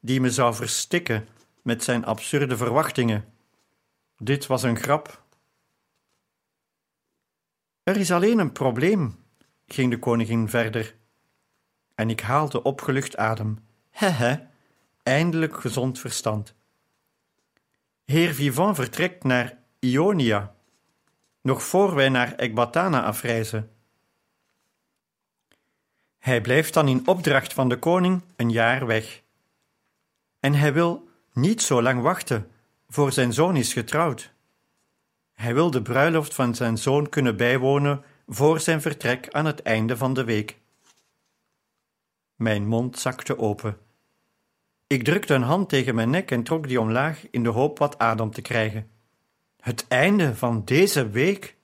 die 0.00 0.20
me 0.20 0.30
zou 0.30 0.54
verstikken 0.54 1.28
met 1.62 1.84
zijn 1.84 2.04
absurde 2.04 2.56
verwachtingen. 2.56 3.32
Dit 4.16 4.46
was 4.46 4.62
een 4.62 4.78
grap. 4.78 5.22
Er 7.82 7.96
is 7.96 8.10
alleen 8.10 8.38
een 8.38 8.52
probleem, 8.52 9.24
ging 9.66 9.90
de 9.90 9.98
koningin 9.98 10.48
verder. 10.48 10.94
En 11.94 12.10
ik 12.10 12.20
haalde 12.20 12.62
opgelucht 12.62 13.16
adem. 13.16 13.58
Hehe, 13.90 14.46
eindelijk 15.02 15.60
gezond 15.60 15.98
verstand. 15.98 16.56
Heer 18.08 18.34
Vivant 18.34 18.76
vertrekt 18.76 19.24
naar 19.24 19.58
Ionia, 19.78 20.54
nog 21.40 21.62
voor 21.62 21.94
wij 21.94 22.08
naar 22.08 22.34
Ekbatana 22.34 23.04
afreizen. 23.04 23.70
Hij 26.18 26.40
blijft 26.40 26.74
dan 26.74 26.88
in 26.88 27.06
opdracht 27.06 27.52
van 27.52 27.68
de 27.68 27.78
koning 27.78 28.22
een 28.36 28.50
jaar 28.50 28.86
weg. 28.86 29.22
En 30.40 30.54
hij 30.54 30.72
wil 30.72 31.08
niet 31.32 31.62
zo 31.62 31.82
lang 31.82 32.02
wachten, 32.02 32.50
voor 32.88 33.12
zijn 33.12 33.32
zoon 33.32 33.56
is 33.56 33.72
getrouwd. 33.72 34.32
Hij 35.32 35.54
wil 35.54 35.70
de 35.70 35.82
bruiloft 35.82 36.34
van 36.34 36.54
zijn 36.54 36.78
zoon 36.78 37.08
kunnen 37.08 37.36
bijwonen 37.36 38.04
voor 38.26 38.60
zijn 38.60 38.80
vertrek 38.80 39.28
aan 39.30 39.46
het 39.46 39.62
einde 39.62 39.96
van 39.96 40.14
de 40.14 40.24
week. 40.24 40.58
Mijn 42.34 42.66
mond 42.66 42.98
zakte 42.98 43.38
open. 43.38 43.87
Ik 44.88 45.04
drukte 45.04 45.34
een 45.34 45.42
hand 45.42 45.68
tegen 45.68 45.94
mijn 45.94 46.10
nek 46.10 46.30
en 46.30 46.42
trok 46.42 46.68
die 46.68 46.80
omlaag 46.80 47.30
in 47.30 47.42
de 47.42 47.48
hoop 47.48 47.78
wat 47.78 47.98
adem 47.98 48.30
te 48.30 48.42
krijgen. 48.42 48.90
Het 49.60 49.84
einde 49.88 50.36
van 50.36 50.64
deze 50.64 51.10
week? 51.10 51.56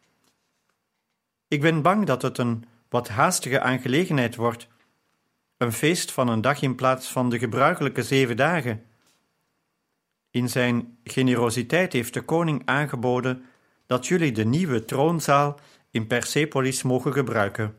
Ik 1.48 1.60
ben 1.60 1.82
bang 1.82 2.06
dat 2.06 2.22
het 2.22 2.38
een 2.38 2.64
wat 2.88 3.08
haastige 3.08 3.60
aangelegenheid 3.60 4.36
wordt. 4.36 4.68
Een 5.56 5.72
feest 5.72 6.12
van 6.12 6.28
een 6.28 6.40
dag 6.40 6.62
in 6.62 6.74
plaats 6.74 7.08
van 7.08 7.30
de 7.30 7.38
gebruikelijke 7.38 8.02
zeven 8.02 8.36
dagen. 8.36 8.82
In 10.30 10.48
zijn 10.48 10.98
generositeit 11.04 11.92
heeft 11.92 12.14
de 12.14 12.22
koning 12.22 12.62
aangeboden 12.64 13.44
dat 13.86 14.06
jullie 14.06 14.32
de 14.32 14.44
nieuwe 14.44 14.84
troonzaal 14.84 15.58
in 15.90 16.06
Persepolis 16.06 16.82
mogen 16.82 17.12
gebruiken. 17.12 17.76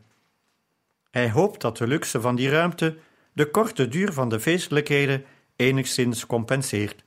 Hij 1.10 1.30
hoopt 1.30 1.60
dat 1.60 1.76
de 1.76 1.86
luxe 1.86 2.20
van 2.20 2.36
die 2.36 2.48
ruimte 2.48 2.98
de 3.32 3.50
korte 3.50 3.88
duur 3.88 4.12
van 4.12 4.28
de 4.28 4.40
feestelijkheden 4.40 5.24
enigszins 5.56 6.26
compenseert. 6.26 7.04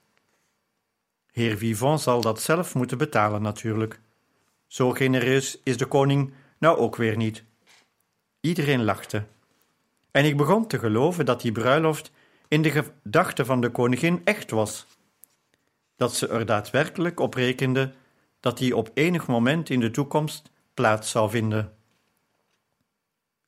Heer 1.32 1.58
Vivant 1.58 2.02
zal 2.02 2.22
dat 2.22 2.42
zelf 2.42 2.76
moeten 2.76 2.98
betalen, 2.98 3.42
natuurlijk. 3.42 4.00
Zo 4.68 4.92
genereus 4.92 5.60
is 5.64 5.78
de 5.78 5.86
koning 5.86 6.34
nou 6.58 6.78
ook 6.78 6.96
weer 6.96 7.18
niet. 7.18 7.44
Iedereen 8.42 8.84
lachte. 8.84 9.26
En 10.12 10.26
ik 10.26 10.38
begon 10.38 10.68
te 10.68 10.80
geloven 10.80 11.26
dat 11.26 11.42
die 11.42 11.52
bruiloft 11.52 12.12
in 12.48 12.62
de 12.62 12.72
gedachten 12.72 13.46
van 13.46 13.62
de 13.62 13.70
koningin 13.70 14.22
echt 14.24 14.52
was. 14.52 14.86
Dat 15.96 16.16
ze 16.16 16.28
er 16.28 16.46
daadwerkelijk 16.46 17.20
op 17.20 17.34
rekende 17.34 17.94
dat 18.40 18.58
die 18.58 18.76
op 18.76 18.92
enig 18.94 19.28
moment 19.28 19.70
in 19.70 19.80
de 19.80 19.92
toekomst 19.92 20.52
plaats 20.74 21.10
zou 21.12 21.30
vinden. 21.30 21.74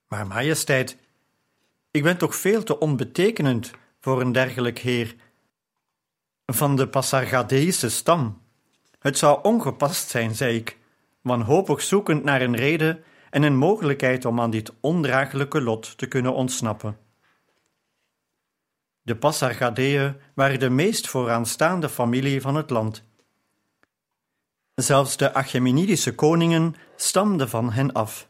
Maar 0.07 0.27
majesteit, 0.27 0.97
ik 1.91 2.03
ben 2.03 2.17
toch 2.17 2.35
veel 2.35 2.63
te 2.63 2.79
onbetekenend 2.79 3.71
voor 4.01 4.21
een 4.21 4.31
dergelijk 4.31 4.79
heer 4.79 5.15
van 6.45 6.75
de 6.75 6.87
Passargadeïsche 6.87 7.89
stam. 7.89 8.41
Het 8.99 9.17
zou 9.17 9.43
ongepast 9.43 10.09
zijn, 10.09 10.35
zei 10.35 10.55
ik, 10.55 10.77
wanhopig 11.21 11.81
zoekend 11.81 12.23
naar 12.23 12.41
een 12.41 12.55
reden 12.55 13.03
en 13.29 13.43
een 13.43 13.55
mogelijkheid 13.55 14.25
om 14.25 14.39
aan 14.39 14.49
dit 14.49 14.71
ondraaglijke 14.79 15.61
lot 15.61 15.97
te 15.97 16.05
kunnen 16.05 16.33
ontsnappen. 16.33 16.97
De 19.01 19.15
Passargadeeën 19.15 20.15
waren 20.33 20.59
de 20.59 20.69
meest 20.69 21.07
vooraanstaande 21.07 21.89
familie 21.89 22.41
van 22.41 22.55
het 22.55 22.69
land. 22.69 23.03
Zelfs 24.75 25.17
de 25.17 25.33
Achaemenidische 25.33 26.15
koningen 26.15 26.75
stamden 26.95 27.49
van 27.49 27.71
hen 27.71 27.91
af. 27.91 28.29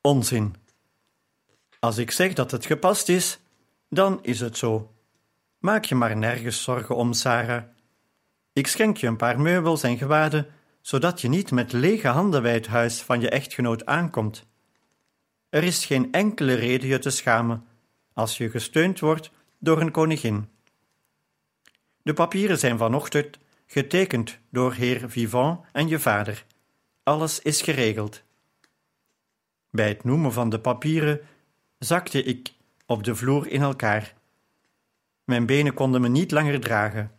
Onzin. 0.00 0.56
Als 1.80 1.98
ik 1.98 2.10
zeg 2.10 2.32
dat 2.32 2.50
het 2.50 2.66
gepast 2.66 3.08
is, 3.08 3.38
dan 3.88 4.18
is 4.22 4.40
het 4.40 4.56
zo. 4.56 4.94
Maak 5.58 5.84
je 5.84 5.94
maar 5.94 6.16
nergens 6.16 6.62
zorgen 6.62 6.96
om, 6.96 7.12
Sarah. 7.12 7.62
Ik 8.52 8.66
schenk 8.66 8.96
je 8.96 9.06
een 9.06 9.16
paar 9.16 9.40
meubels 9.40 9.82
en 9.82 9.98
gewaden, 9.98 10.46
zodat 10.80 11.20
je 11.20 11.28
niet 11.28 11.50
met 11.50 11.72
lege 11.72 12.08
handen 12.08 12.42
bij 12.42 12.54
het 12.54 12.66
huis 12.66 13.02
van 13.02 13.20
je 13.20 13.30
echtgenoot 13.30 13.86
aankomt. 13.86 14.46
Er 15.48 15.64
is 15.64 15.86
geen 15.86 16.12
enkele 16.12 16.54
reden 16.54 16.88
je 16.88 16.98
te 16.98 17.10
schamen 17.10 17.64
als 18.12 18.36
je 18.36 18.50
gesteund 18.50 19.00
wordt 19.00 19.30
door 19.58 19.80
een 19.80 19.90
koningin. 19.90 20.48
De 22.02 22.12
papieren 22.12 22.58
zijn 22.58 22.78
vanochtend 22.78 23.38
getekend 23.66 24.38
door 24.50 24.74
heer 24.74 25.10
Vivant 25.10 25.60
en 25.72 25.88
je 25.88 25.98
vader. 25.98 26.44
Alles 27.02 27.40
is 27.40 27.62
geregeld. 27.62 28.22
Bij 29.70 29.88
het 29.88 30.04
noemen 30.04 30.32
van 30.32 30.48
de 30.48 30.60
papieren 30.60 31.20
zakte 31.78 32.22
ik 32.22 32.52
op 32.86 33.04
de 33.04 33.14
vloer 33.14 33.48
in 33.48 33.62
elkaar. 33.62 34.14
Mijn 35.24 35.46
benen 35.46 35.74
konden 35.74 36.00
me 36.00 36.08
niet 36.08 36.30
langer 36.30 36.60
dragen. 36.60 37.12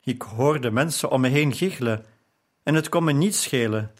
Ik 0.00 0.22
hoorde 0.22 0.70
mensen 0.70 1.10
om 1.10 1.20
me 1.20 1.28
heen 1.28 1.52
giechelen 1.52 2.04
en 2.62 2.74
het 2.74 2.88
kon 2.88 3.04
me 3.04 3.12
niet 3.12 3.34
schelen. 3.34 3.92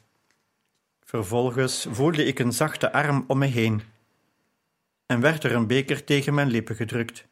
Vervolgens 1.01 1.87
voelde 1.91 2.25
ik 2.25 2.39
een 2.39 2.53
zachte 2.53 2.93
arm 2.93 3.25
om 3.27 3.39
me 3.39 3.47
heen 3.47 3.83
en 5.07 5.21
werd 5.21 5.45
er 5.45 5.53
een 5.53 5.67
beker 5.67 6.05
tegen 6.05 6.35
mijn 6.35 6.49
lippen 6.49 6.77
gedrukt. 6.77 7.27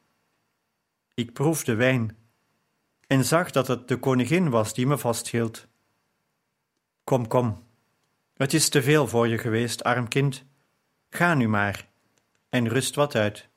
Ik 1.14 1.32
proefde 1.32 1.74
wijn 1.74 2.16
en 3.06 3.24
zag 3.24 3.50
dat 3.50 3.66
het 3.66 3.88
de 3.88 3.96
koningin 3.96 4.50
was 4.50 4.74
die 4.74 4.86
me 4.86 4.98
vasthield. 4.98 5.66
Kom, 7.04 7.26
kom, 7.28 7.62
het 8.34 8.54
is 8.54 8.68
te 8.68 8.82
veel 8.82 9.08
voor 9.08 9.28
je 9.28 9.38
geweest, 9.38 9.84
arm 9.84 10.08
kind. 10.08 10.44
Ga 11.10 11.34
nu 11.34 11.48
maar 11.48 11.88
en 12.48 12.68
rust 12.68 12.94
wat 12.94 13.14
uit. 13.14 13.48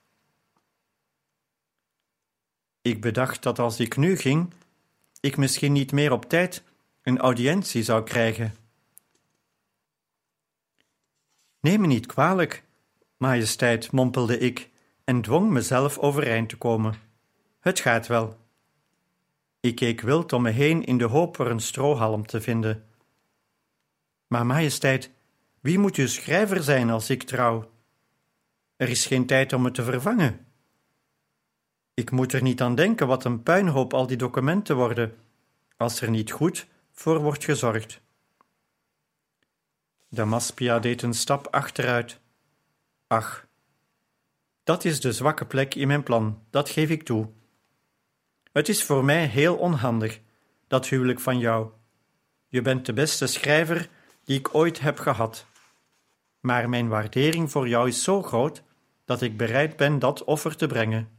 Ik 2.82 3.02
bedacht 3.02 3.44
dat 3.44 3.60
als 3.60 3.80
ik 3.80 3.98
nu 3.98 4.18
ging, 4.18 4.54
ik 5.20 5.38
misschien 5.38 5.72
niet 5.72 5.92
meer 5.92 6.12
op 6.12 6.30
tijd 6.30 6.64
een 7.02 7.20
audiëntie 7.20 7.84
zou 7.84 8.04
krijgen. 8.04 8.56
Neem 11.60 11.82
me 11.82 11.88
niet 11.88 12.06
kwalijk, 12.06 12.64
majesteit, 13.18 13.92
mompelde 13.92 14.38
ik 14.38 14.70
en 15.04 15.22
dwong 15.22 15.50
mezelf 15.50 15.98
overeind 15.98 16.50
te 16.50 16.58
komen. 16.58 16.94
Het 17.60 17.80
gaat 17.80 18.08
wel. 18.08 18.38
Ik 19.60 19.76
keek 19.76 20.02
wild 20.02 20.34
om 20.34 20.42
me 20.42 20.50
heen 20.50 20.86
in 20.86 20.98
de 20.98 21.06
hoop 21.06 21.40
er 21.40 21.48
een 21.48 21.60
strohalm 21.60 22.26
te 22.26 22.42
vinden. 22.42 22.88
Maar 24.28 24.46
majesteit, 24.46 25.12
wie 25.60 25.80
moet 25.80 25.96
uw 25.96 26.08
schrijver 26.08 26.64
zijn 26.64 26.90
als 26.90 27.10
ik 27.10 27.24
trouw? 27.24 27.72
Er 28.80 28.90
is 28.90 29.06
geen 29.06 29.26
tijd 29.26 29.54
om 29.54 29.62
me 29.62 29.72
te 29.72 29.84
vervangen. 29.84 30.46
Ik 31.94 32.12
moet 32.12 32.34
er 32.34 32.42
niet 32.42 32.62
aan 32.62 32.76
denken 32.76 33.08
wat 33.08 33.24
een 33.24 33.44
puinhoop 33.44 33.94
al 33.94 34.08
die 34.08 34.18
documenten 34.18 34.76
worden, 34.76 35.16
als 35.78 36.02
er 36.02 36.10
niet 36.10 36.32
goed 36.32 36.68
voor 36.92 37.20
wordt 37.20 37.44
gezorgd. 37.44 38.02
Damaspia 40.10 40.80
deed 40.80 41.02
een 41.02 41.14
stap 41.14 41.48
achteruit. 41.48 42.20
Ach, 43.08 43.48
dat 44.64 44.86
is 44.86 45.02
de 45.02 45.12
zwakke 45.12 45.46
plek 45.46 45.76
in 45.76 45.88
mijn 45.88 46.04
plan, 46.04 46.44
dat 46.50 46.70
geef 46.70 46.90
ik 46.90 47.04
toe. 47.04 47.30
Het 48.52 48.70
is 48.70 48.84
voor 48.84 49.06
mij 49.06 49.26
heel 49.26 49.56
onhandig, 49.56 50.20
dat 50.68 50.88
huwelijk 50.88 51.20
van 51.20 51.40
jou. 51.40 51.72
Je 52.48 52.62
bent 52.62 52.86
de 52.86 52.94
beste 52.94 53.28
schrijver 53.28 53.90
die 54.24 54.38
ik 54.38 54.56
ooit 54.56 54.80
heb 54.80 55.00
gehad. 55.00 55.46
Maar 56.40 56.70
mijn 56.70 56.88
waardering 56.88 57.52
voor 57.52 57.68
jou 57.68 57.88
is 57.88 58.04
zo 58.04 58.24
groot 58.24 58.68
dat 59.10 59.22
ik 59.22 59.38
bereid 59.38 59.76
ben 59.76 60.00
dat 60.00 60.24
offer 60.24 60.56
te 60.56 60.68
brengen. 60.68 61.10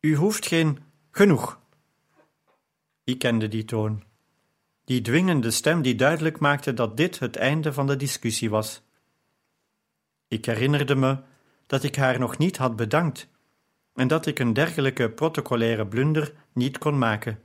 U 0.00 0.16
hoeft 0.16 0.46
geen 0.46 0.78
genoeg. 1.10 1.60
Ik 3.04 3.18
kende 3.18 3.48
die 3.48 3.64
toon, 3.64 4.04
die 4.84 5.00
dwingende 5.00 5.50
stem 5.50 5.82
die 5.82 5.94
duidelijk 5.94 6.38
maakte 6.38 6.74
dat 6.74 6.96
dit 6.96 7.18
het 7.18 7.36
einde 7.36 7.72
van 7.72 7.86
de 7.86 7.96
discussie 7.96 8.50
was. 8.50 8.82
Ik 10.28 10.44
herinnerde 10.44 10.94
me 10.94 11.18
dat 11.66 11.82
ik 11.82 11.96
haar 11.96 12.18
nog 12.18 12.38
niet 12.38 12.56
had 12.56 12.76
bedankt 12.76 13.28
en 13.94 14.08
dat 14.08 14.26
ik 14.26 14.38
een 14.38 14.52
dergelijke 14.52 15.10
protocolaire 15.10 15.86
blunder 15.86 16.34
niet 16.52 16.78
kon 16.78 16.98
maken. 16.98 17.42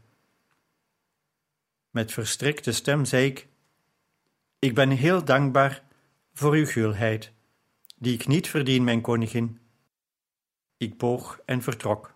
Met 1.90 2.12
verstrikte 2.12 2.72
stem 2.72 3.06
zei 3.06 3.26
ik: 3.26 3.48
Ik 4.60 4.76
ben 4.76 4.90
heel 4.90 5.26
dankbaar 5.26 5.84
voor 6.34 6.54
uw 6.54 6.66
gulheid, 6.66 7.34
die 8.06 8.14
ik 8.14 8.28
niet 8.28 8.48
verdien, 8.48 8.84
mijn 8.84 9.02
koningin. 9.02 9.60
Ik 10.78 10.98
boog 10.98 11.40
en 11.46 11.62
vertrok. 11.62 12.16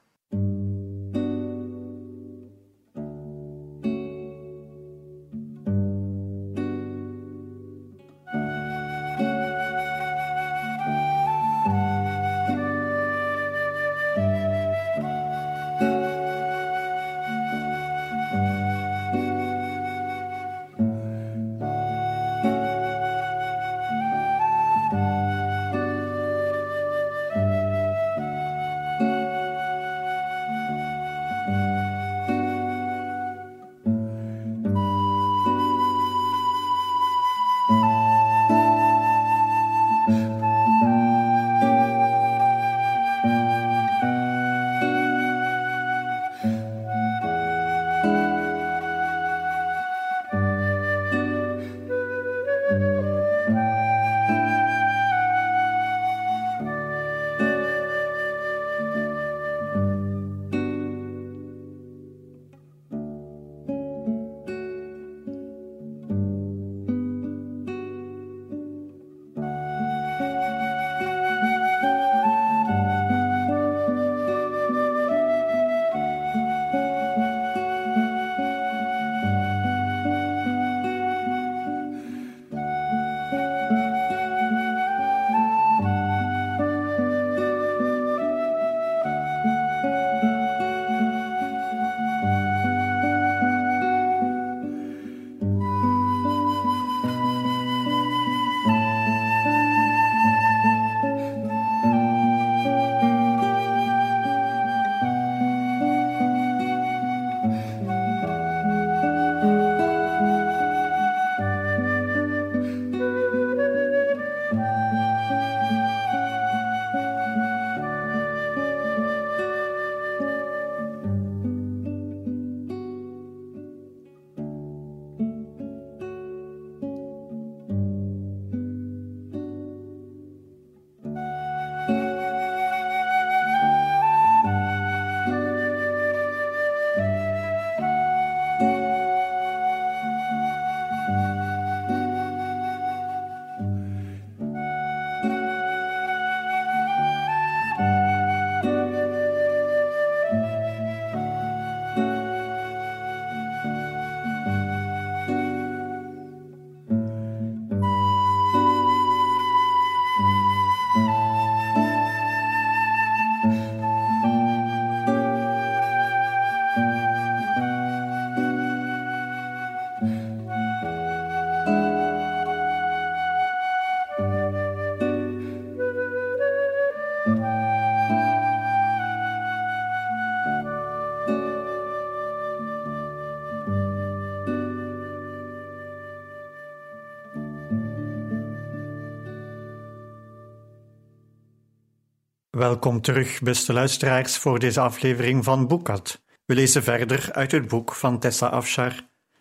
Welkom 192.59 193.01
terug, 193.01 193.41
beste 193.41 193.73
luisteraars, 193.73 194.37
voor 194.37 194.59
deze 194.59 194.79
aflevering 194.79 195.43
van 195.43 195.67
Boekat. 195.67 196.21
We 196.45 196.55
lezen 196.55 196.83
verder 196.83 197.31
uit 197.31 197.51
het 197.51 197.67
boek 197.67 197.93
van 197.93 198.19
Tessa 198.19 198.47
Afshar, 198.47 198.93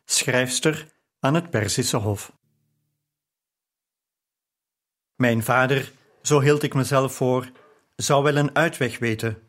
schrijfster 0.05 0.93
aan 1.21 1.35
het 1.35 1.51
Perzische 1.51 1.97
Hof. 1.97 2.33
Mijn 5.17 5.43
vader, 5.43 5.93
zo 6.23 6.41
hield 6.41 6.63
ik 6.63 6.75
mezelf 6.75 7.15
voor, 7.15 7.51
zou 7.97 8.23
wel 8.23 8.37
een 8.37 8.55
uitweg 8.55 8.99
weten. 8.99 9.43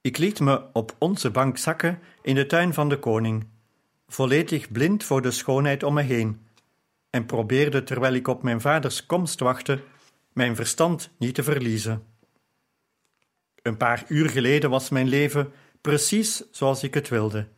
Ik 0.00 0.18
liet 0.18 0.40
me 0.40 0.72
op 0.72 0.96
onze 0.98 1.30
bank 1.30 1.58
zakken 1.58 1.98
in 2.22 2.34
de 2.34 2.46
tuin 2.46 2.74
van 2.74 2.88
de 2.88 2.98
koning, 2.98 3.48
volledig 4.08 4.72
blind 4.72 5.04
voor 5.04 5.22
de 5.22 5.30
schoonheid 5.30 5.82
om 5.82 5.94
me 5.94 6.02
heen, 6.02 6.46
en 7.10 7.26
probeerde 7.26 7.82
terwijl 7.82 8.14
ik 8.14 8.28
op 8.28 8.42
mijn 8.42 8.60
vaders 8.60 9.06
komst 9.06 9.40
wachtte, 9.40 9.82
mijn 10.32 10.56
verstand 10.56 11.10
niet 11.18 11.34
te 11.34 11.42
verliezen. 11.42 12.14
Een 13.66 13.76
paar 13.76 14.04
uur 14.08 14.28
geleden 14.28 14.70
was 14.70 14.88
mijn 14.88 15.08
leven 15.08 15.52
precies 15.80 16.42
zoals 16.50 16.82
ik 16.82 16.94
het 16.94 17.08
wilde. 17.08 17.48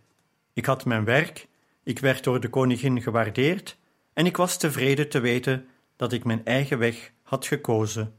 Ik 0.53 0.65
had 0.67 0.85
mijn 0.85 1.05
werk, 1.05 1.49
ik 1.83 1.99
werd 1.99 2.25
door 2.25 2.41
de 2.41 2.49
koningin 2.49 3.03
gewaardeerd 3.03 3.79
en 4.13 4.27
ik 4.27 4.37
was 4.37 4.57
tevreden 4.57 5.09
te 5.09 5.21
weten 5.21 5.69
dat 5.97 6.13
ik 6.13 6.25
mijn 6.25 6.45
eigen 6.45 6.79
weg 6.79 7.13
had 7.23 7.47
gekozen. 7.47 8.15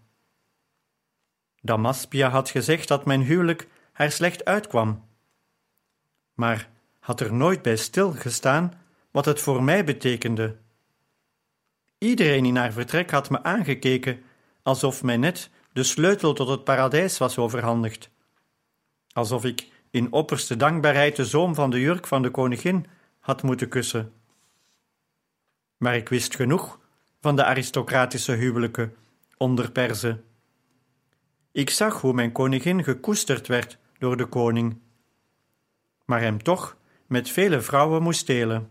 Damaspia 1.62 2.30
had 2.30 2.50
gezegd 2.50 2.88
dat 2.88 3.06
mijn 3.06 3.22
huwelijk 3.22 3.68
haar 3.92 4.12
slecht 4.12 4.46
uitkwam, 4.46 5.06
maar 6.34 6.70
had 7.00 7.20
er 7.20 7.34
nooit 7.34 7.62
bij 7.62 7.76
stilgestaan 7.76 8.82
wat 9.12 9.26
het 9.26 9.40
voor 9.40 9.64
mij 9.64 9.84
betekende. 9.84 10.58
Iedereen 11.98 12.46
in 12.46 12.56
haar 12.56 12.74
vertrek 12.74 13.12
had 13.12 13.30
me 13.30 13.44
aangekeken 13.44 14.24
alsof 14.64 15.04
mij 15.04 15.18
net 15.18 15.50
de 15.74 15.84
sleutel 15.84 16.34
tot 16.34 16.48
het 16.48 16.64
paradijs 16.64 17.18
was 17.18 17.38
overhandigd, 17.38 18.10
alsof 19.12 19.46
ik 19.46 19.72
in 19.90 20.12
opperste 20.12 20.56
dankbaarheid 20.56 21.16
de 21.16 21.26
zoom 21.26 21.56
van 21.56 21.70
de 21.70 21.80
jurk 21.80 22.08
van 22.08 22.22
de 22.22 22.30
koningin 22.30 22.86
had 23.20 23.44
moeten 23.44 23.68
kussen. 23.68 24.14
Maar 25.78 25.96
ik 25.96 26.10
wist 26.10 26.36
genoeg 26.36 26.80
van 27.22 27.36
de 27.36 27.44
aristocratische 27.44 28.32
huwelijken 28.32 28.96
onder 29.38 29.72
Perzen. 29.72 30.24
Ik 31.52 31.70
zag 31.70 32.02
hoe 32.02 32.14
mijn 32.14 32.32
koningin 32.32 32.84
gekoesterd 32.84 33.48
werd 33.48 33.78
door 33.98 34.18
de 34.18 34.26
koning, 34.26 34.82
maar 36.06 36.22
hem 36.22 36.44
toch 36.44 36.78
met 37.08 37.30
vele 37.30 37.62
vrouwen 37.62 38.04
moest 38.04 38.28
delen. 38.28 38.70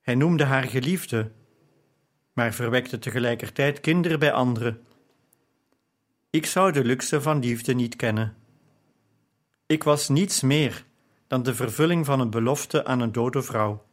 Hij 0.00 0.14
noemde 0.14 0.44
haar 0.44 0.64
geliefde, 0.64 1.32
maar 2.32 2.52
verwekte 2.52 2.98
tegelijkertijd 2.98 3.80
kinderen 3.80 4.18
bij 4.18 4.32
anderen. 4.32 4.86
Ik 6.30 6.46
zou 6.46 6.72
de 6.72 6.84
luxe 6.84 7.20
van 7.20 7.38
liefde 7.38 7.74
niet 7.74 7.96
kennen. 7.96 8.36
Ik 9.66 9.82
was 9.82 10.08
niets 10.08 10.40
meer 10.40 10.84
dan 11.26 11.42
de 11.42 11.54
vervulling 11.54 12.06
van 12.06 12.20
een 12.20 12.30
belofte 12.30 12.84
aan 12.84 13.00
een 13.00 13.12
dode 13.12 13.42
vrouw. 13.42 13.86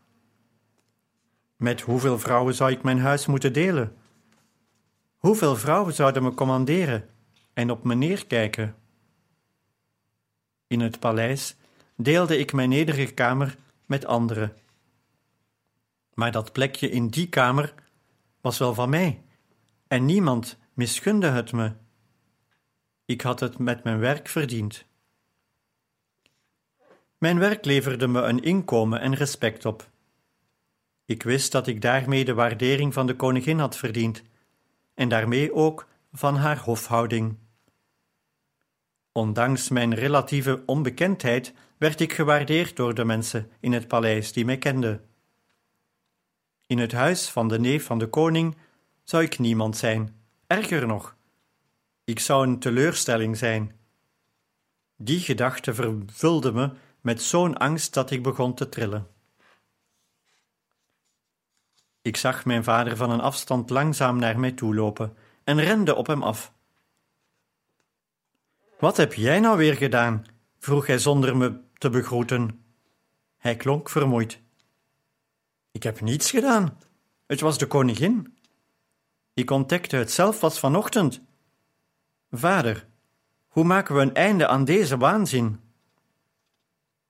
Met 1.58 1.82
hoeveel 1.82 2.20
vrouwen 2.20 2.56
zou 2.56 2.72
ik 2.72 2.84
mijn 2.84 3.00
huis 3.00 3.26
moeten 3.26 3.54
delen? 3.54 3.96
Hoeveel 5.18 5.56
vrouwen 5.56 5.94
zouden 5.94 6.24
me 6.24 6.34
commanderen 6.34 7.10
en 7.54 7.72
op 7.72 7.84
me 7.84 7.96
neerkijken? 7.96 8.76
In 10.68 10.80
het 10.80 11.00
paleis 11.00 11.56
deelde 11.96 12.38
ik 12.38 12.54
mijn 12.54 12.70
nederige 12.70 13.14
kamer 13.14 13.58
met 13.86 14.06
anderen. 14.06 14.54
Maar 16.14 16.32
dat 16.32 16.52
plekje 16.52 16.90
in 16.90 17.08
die 17.08 17.30
kamer 17.30 17.74
was 18.42 18.58
wel 18.58 18.74
van 18.74 18.90
mij, 18.90 19.24
en 19.88 20.06
niemand 20.06 20.58
misgunde 20.74 21.28
het 21.28 21.52
me. 21.52 21.72
Ik 23.06 23.22
had 23.22 23.40
het 23.40 23.58
met 23.58 23.84
mijn 23.84 24.00
werk 24.00 24.28
verdiend. 24.28 24.86
Mijn 27.18 27.40
werk 27.40 27.66
leverde 27.66 28.08
me 28.08 28.22
een 28.22 28.44
inkomen 28.44 29.00
en 29.00 29.16
respect 29.16 29.66
op. 29.66 29.90
Ik 31.06 31.24
wist 31.24 31.52
dat 31.52 31.68
ik 31.68 31.82
daarmee 31.82 32.26
de 32.26 32.34
waardering 32.34 32.94
van 32.94 33.08
de 33.08 33.16
koningin 33.16 33.60
had 33.60 33.78
verdiend, 33.78 34.24
en 34.94 35.10
daarmee 35.10 35.54
ook 35.54 35.88
van 36.12 36.36
haar 36.36 36.60
hofhouding. 36.60 37.38
Ondanks 39.12 39.70
mijn 39.70 39.96
relatieve 39.96 40.64
onbekendheid 40.66 41.54
werd 41.78 42.00
ik 42.00 42.14
gewaardeerd 42.14 42.76
door 42.76 42.94
de 42.94 43.06
mensen 43.06 43.52
in 43.60 43.74
het 43.74 43.88
paleis 43.88 44.34
die 44.34 44.46
mij 44.46 44.58
kenden. 44.58 45.06
In 46.68 46.78
het 46.78 46.92
huis 46.92 47.30
van 47.30 47.48
de 47.48 47.60
neef 47.60 47.86
van 47.86 48.00
de 48.00 48.08
koning 48.08 48.58
zou 49.04 49.24
ik 49.24 49.40
niemand 49.40 49.78
zijn, 49.78 50.16
erger 50.48 50.88
nog, 50.88 51.15
ik 52.06 52.20
zou 52.20 52.48
een 52.48 52.60
teleurstelling 52.60 53.38
zijn. 53.38 53.80
Die 54.96 55.20
gedachte 55.20 55.74
vervulde 55.74 56.52
me 56.52 56.72
met 57.02 57.22
zo'n 57.22 57.58
angst 57.58 57.94
dat 57.94 58.12
ik 58.12 58.24
begon 58.24 58.54
te 58.54 58.70
trillen. 58.70 59.08
Ik 62.02 62.18
zag 62.18 62.46
mijn 62.46 62.64
vader 62.64 62.98
van 62.98 63.10
een 63.10 63.22
afstand 63.22 63.70
langzaam 63.70 64.20
naar 64.20 64.40
mij 64.40 64.52
toe 64.52 64.76
lopen 64.76 65.18
en 65.44 65.62
rende 65.62 65.96
op 65.96 66.08
hem 66.08 66.24
af. 66.24 66.54
Wat 68.80 68.98
heb 68.98 69.14
jij 69.14 69.40
nou 69.40 69.58
weer 69.58 69.76
gedaan? 69.76 70.26
vroeg 70.60 70.88
hij 70.88 70.98
zonder 70.98 71.38
me 71.38 71.60
te 71.74 71.90
begroeten. 71.90 72.66
Hij 73.38 73.56
klonk 73.56 73.90
vermoeid. 73.90 74.42
Ik 75.72 75.84
heb 75.84 76.02
niets 76.02 76.32
gedaan. 76.32 76.80
Het 77.26 77.40
was 77.40 77.58
de 77.58 77.68
koningin. 77.68 78.38
Ik 79.34 79.52
ontdekte 79.52 79.96
het 79.96 80.12
zelf 80.12 80.40
pas 80.40 80.60
vanochtend. 80.60 81.25
Vader, 82.32 82.88
hoe 83.48 83.64
maken 83.64 83.96
we 83.96 84.02
een 84.02 84.14
einde 84.14 84.48
aan 84.48 84.66
deze 84.66 84.98
waanzin? 84.98 85.60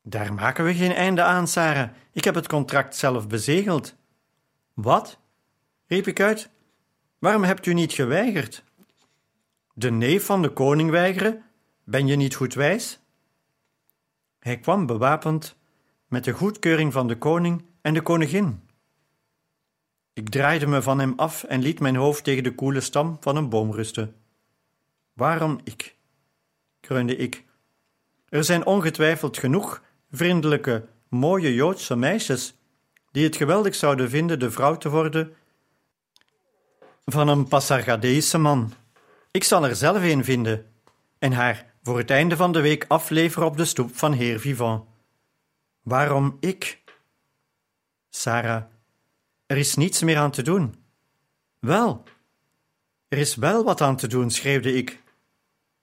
Daar 0.01 0.34
maken 0.34 0.65
we 0.65 0.73
geen 0.73 0.93
einde 0.93 1.23
aan, 1.23 1.47
Sarah. 1.47 1.89
Ik 2.12 2.23
heb 2.23 2.36
het 2.36 2.47
contract 2.47 2.95
zelf 2.95 3.28
bezegeld. 3.28 3.95
Wat? 4.73 5.19
riep 5.88 6.08
ik 6.08 6.19
uit. 6.19 6.49
Waarom 7.19 7.43
hebt 7.43 7.65
u 7.65 7.73
niet 7.73 7.93
geweigerd? 7.93 8.63
De 9.73 9.91
neef 9.91 10.25
van 10.25 10.41
de 10.41 10.49
koning 10.49 10.89
weigeren? 10.89 11.43
Ben 11.84 12.08
je 12.08 12.15
niet 12.15 12.36
goed 12.36 12.54
wijs? 12.54 12.99
Hij 14.39 14.60
kwam 14.60 14.86
bewapend 14.86 15.56
met 16.08 16.23
de 16.23 16.32
goedkeuring 16.32 16.93
van 16.93 17.08
de 17.08 17.17
koning 17.17 17.65
en 17.82 17.93
de 17.93 18.01
koningin. 18.01 18.63
Ik 20.13 20.30
draaide 20.30 20.67
me 20.67 20.82
van 20.82 20.99
hem 20.99 21.13
af 21.15 21.43
en 21.43 21.62
liet 21.62 21.80
mijn 21.80 21.95
hoofd 21.95 22.23
tegen 22.23 22.43
de 22.43 22.56
koele 22.56 22.82
stam 22.82 23.17
van 23.19 23.36
een 23.36 23.49
boom 23.49 23.71
rusten. 23.71 24.15
Waarom 25.15 25.60
ik? 25.63 25.95
kreunde 26.80 27.15
ik. 27.15 27.43
Er 28.30 28.43
zijn 28.43 28.65
ongetwijfeld 28.65 29.38
genoeg 29.38 29.82
vriendelijke, 30.12 30.88
mooie 31.10 31.54
Joodse 31.54 31.95
meisjes 31.95 32.56
die 33.12 33.23
het 33.23 33.36
geweldig 33.36 33.75
zouden 33.75 34.10
vinden 34.10 34.39
de 34.39 34.51
vrouw 34.51 34.78
te 34.78 34.89
worden 34.89 35.36
van 37.06 37.28
een 37.28 37.47
Passargadeese 37.47 38.38
man. 38.38 38.73
Ik 39.32 39.43
zal 39.43 39.65
er 39.65 39.75
zelf 39.75 40.04
een 40.04 40.23
vinden 40.23 40.71
en 41.19 41.32
haar 41.32 41.73
voor 41.84 41.97
het 41.97 42.10
einde 42.10 42.36
van 42.36 42.51
de 42.51 42.62
week 42.62 42.86
afleveren 42.88 43.47
op 43.47 43.58
de 43.58 43.65
stoep 43.65 43.95
van 43.95 44.13
heer 44.13 44.39
Vivant. 44.39 44.86
Waarom 45.82 46.38
ik? 46.39 46.84
Sarah, 48.10 48.63
er 49.45 49.58
is 49.58 49.75
niets 49.75 50.01
meer 50.01 50.17
aan 50.17 50.32
te 50.32 50.41
doen. 50.41 50.75
Wel, 51.60 52.04
er 53.08 53.17
is 53.17 53.36
wel 53.36 53.63
wat 53.63 53.82
aan 53.82 53.95
te 53.95 54.08
doen, 54.08 54.32
schreeuwde 54.32 54.73
ik. 54.73 55.04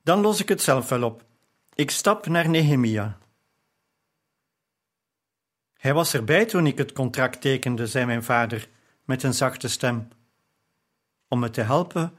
Dan 0.03 0.21
los 0.21 0.41
ik 0.41 0.49
het 0.49 0.63
zelf 0.63 0.89
wel 0.89 1.03
op. 1.03 1.25
Ik 1.75 1.91
stap 1.91 2.27
naar 2.27 2.49
Nehemia. 2.49 3.19
Hij 5.73 5.95
was 5.95 6.15
erbij 6.15 6.47
toen 6.47 6.67
ik 6.67 6.79
het 6.79 6.93
contract 6.93 7.41
tekende, 7.41 7.87
zei 7.87 8.07
mijn 8.07 8.25
vader 8.25 8.69
met 9.05 9.23
een 9.23 9.35
zachte 9.35 9.69
stem. 9.69 10.09
Om 11.29 11.39
me 11.39 11.51
te 11.51 11.61
helpen, 11.61 12.19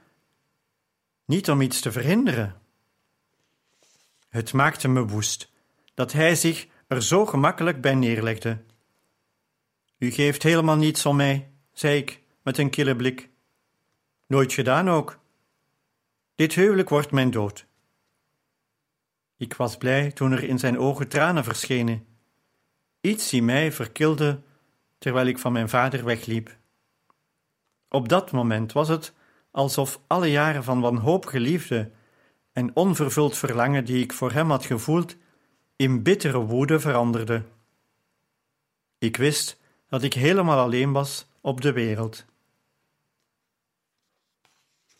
niet 1.26 1.50
om 1.50 1.62
iets 1.62 1.82
te 1.82 1.91
verhinderen. 1.91 2.62
Het 4.30 4.54
maakte 4.54 4.88
me 4.88 5.06
woest 5.06 5.52
dat 5.93 6.12
hij 6.12 6.36
zich 6.36 6.67
er 6.88 7.04
zo 7.04 7.26
gemakkelijk 7.26 7.82
bij 7.82 7.96
neerlegde. 7.96 8.63
U 9.98 10.12
geeft 10.12 10.43
helemaal 10.43 10.76
niets 10.76 11.06
om 11.06 11.15
mij, 11.15 11.52
zei 11.72 11.98
ik 11.98 12.22
met 12.41 12.58
een 12.58 12.69
kille 12.69 12.96
blik. 12.96 13.30
Nooit 14.28 14.54
gedaan 14.54 14.89
ook. 14.89 15.19
Dit 16.36 16.54
huwelijk 16.54 16.89
wordt 16.89 17.12
mijn 17.12 17.32
dood. 17.32 17.65
Ik 19.43 19.53
was 19.53 19.77
blij 19.77 20.12
toen 20.12 20.32
er 20.32 20.43
in 20.43 20.60
zijn 20.60 20.79
ogen 20.79 21.08
tranen 21.08 21.43
verschenen. 21.43 22.06
Iets 23.01 23.34
in 23.34 23.45
mij 23.45 23.71
verkilde 23.71 24.41
terwijl 24.97 25.27
ik 25.27 25.39
van 25.39 25.51
mijn 25.51 25.69
vader 25.69 26.06
wegliep. 26.06 26.58
Op 27.89 28.10
dat 28.10 28.32
moment 28.32 28.71
was 28.71 28.88
het 28.88 29.13
alsof 29.51 29.99
alle 30.08 30.32
jaren 30.32 30.63
van 30.63 30.82
wanhopige 30.82 31.39
liefde 31.39 31.91
en 32.51 32.75
onvervuld 32.75 33.38
verlangen 33.38 33.86
die 33.86 34.03
ik 34.03 34.13
voor 34.13 34.32
hem 34.32 34.49
had 34.49 34.65
gevoeld, 34.65 35.15
in 35.75 36.03
bittere 36.03 36.39
woede 36.39 36.79
veranderden. 36.79 37.47
Ik 38.97 39.17
wist 39.17 39.60
dat 39.88 40.03
ik 40.03 40.13
helemaal 40.13 40.60
alleen 40.60 40.91
was 40.91 41.27
op 41.41 41.62
de 41.62 41.71
wereld. 41.71 42.25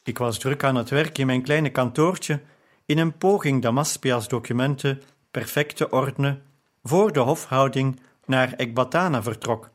Ik 0.04 0.18
was 0.18 0.40
druk 0.40 0.64
aan 0.64 0.76
het 0.76 0.90
werk 0.90 1.18
in 1.18 1.26
mijn 1.26 1.44
kleine 1.44 1.70
kantoortje 1.70 2.42
in 2.86 2.98
een 2.98 3.18
poging 3.18 3.62
Damaspia's 3.62 4.28
documenten 4.28 5.02
perfect 5.32 5.76
te 5.76 5.90
ordenen 5.90 6.44
voor 6.84 7.12
de 7.14 7.20
hofhouding 7.20 8.00
naar 8.26 8.54
Ekbatana 8.54 9.24
vertrok, 9.24 9.70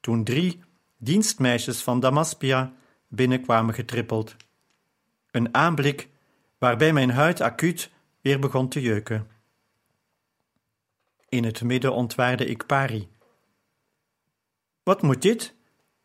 toen 0.00 0.24
drie 0.24 0.60
dienstmeisjes 0.96 1.82
van 1.82 2.00
Damaspia 2.00 2.72
binnenkwamen 3.08 3.74
getrippeld. 3.74 4.36
Een 5.30 5.54
aanblik 5.54 6.08
waarbij 6.58 6.92
mijn 6.92 7.10
huid 7.10 7.40
acuut 7.40 7.90
weer 8.20 8.38
begon 8.38 8.68
te 8.68 8.80
jeuken. 8.80 9.30
In 11.28 11.44
het 11.44 11.62
midden 11.62 11.92
ontwaarde 11.94 12.46
ik 12.46 12.66
Pari. 12.66 13.08
Wat 14.82 15.02
moet 15.02 15.22
dit? 15.22 15.54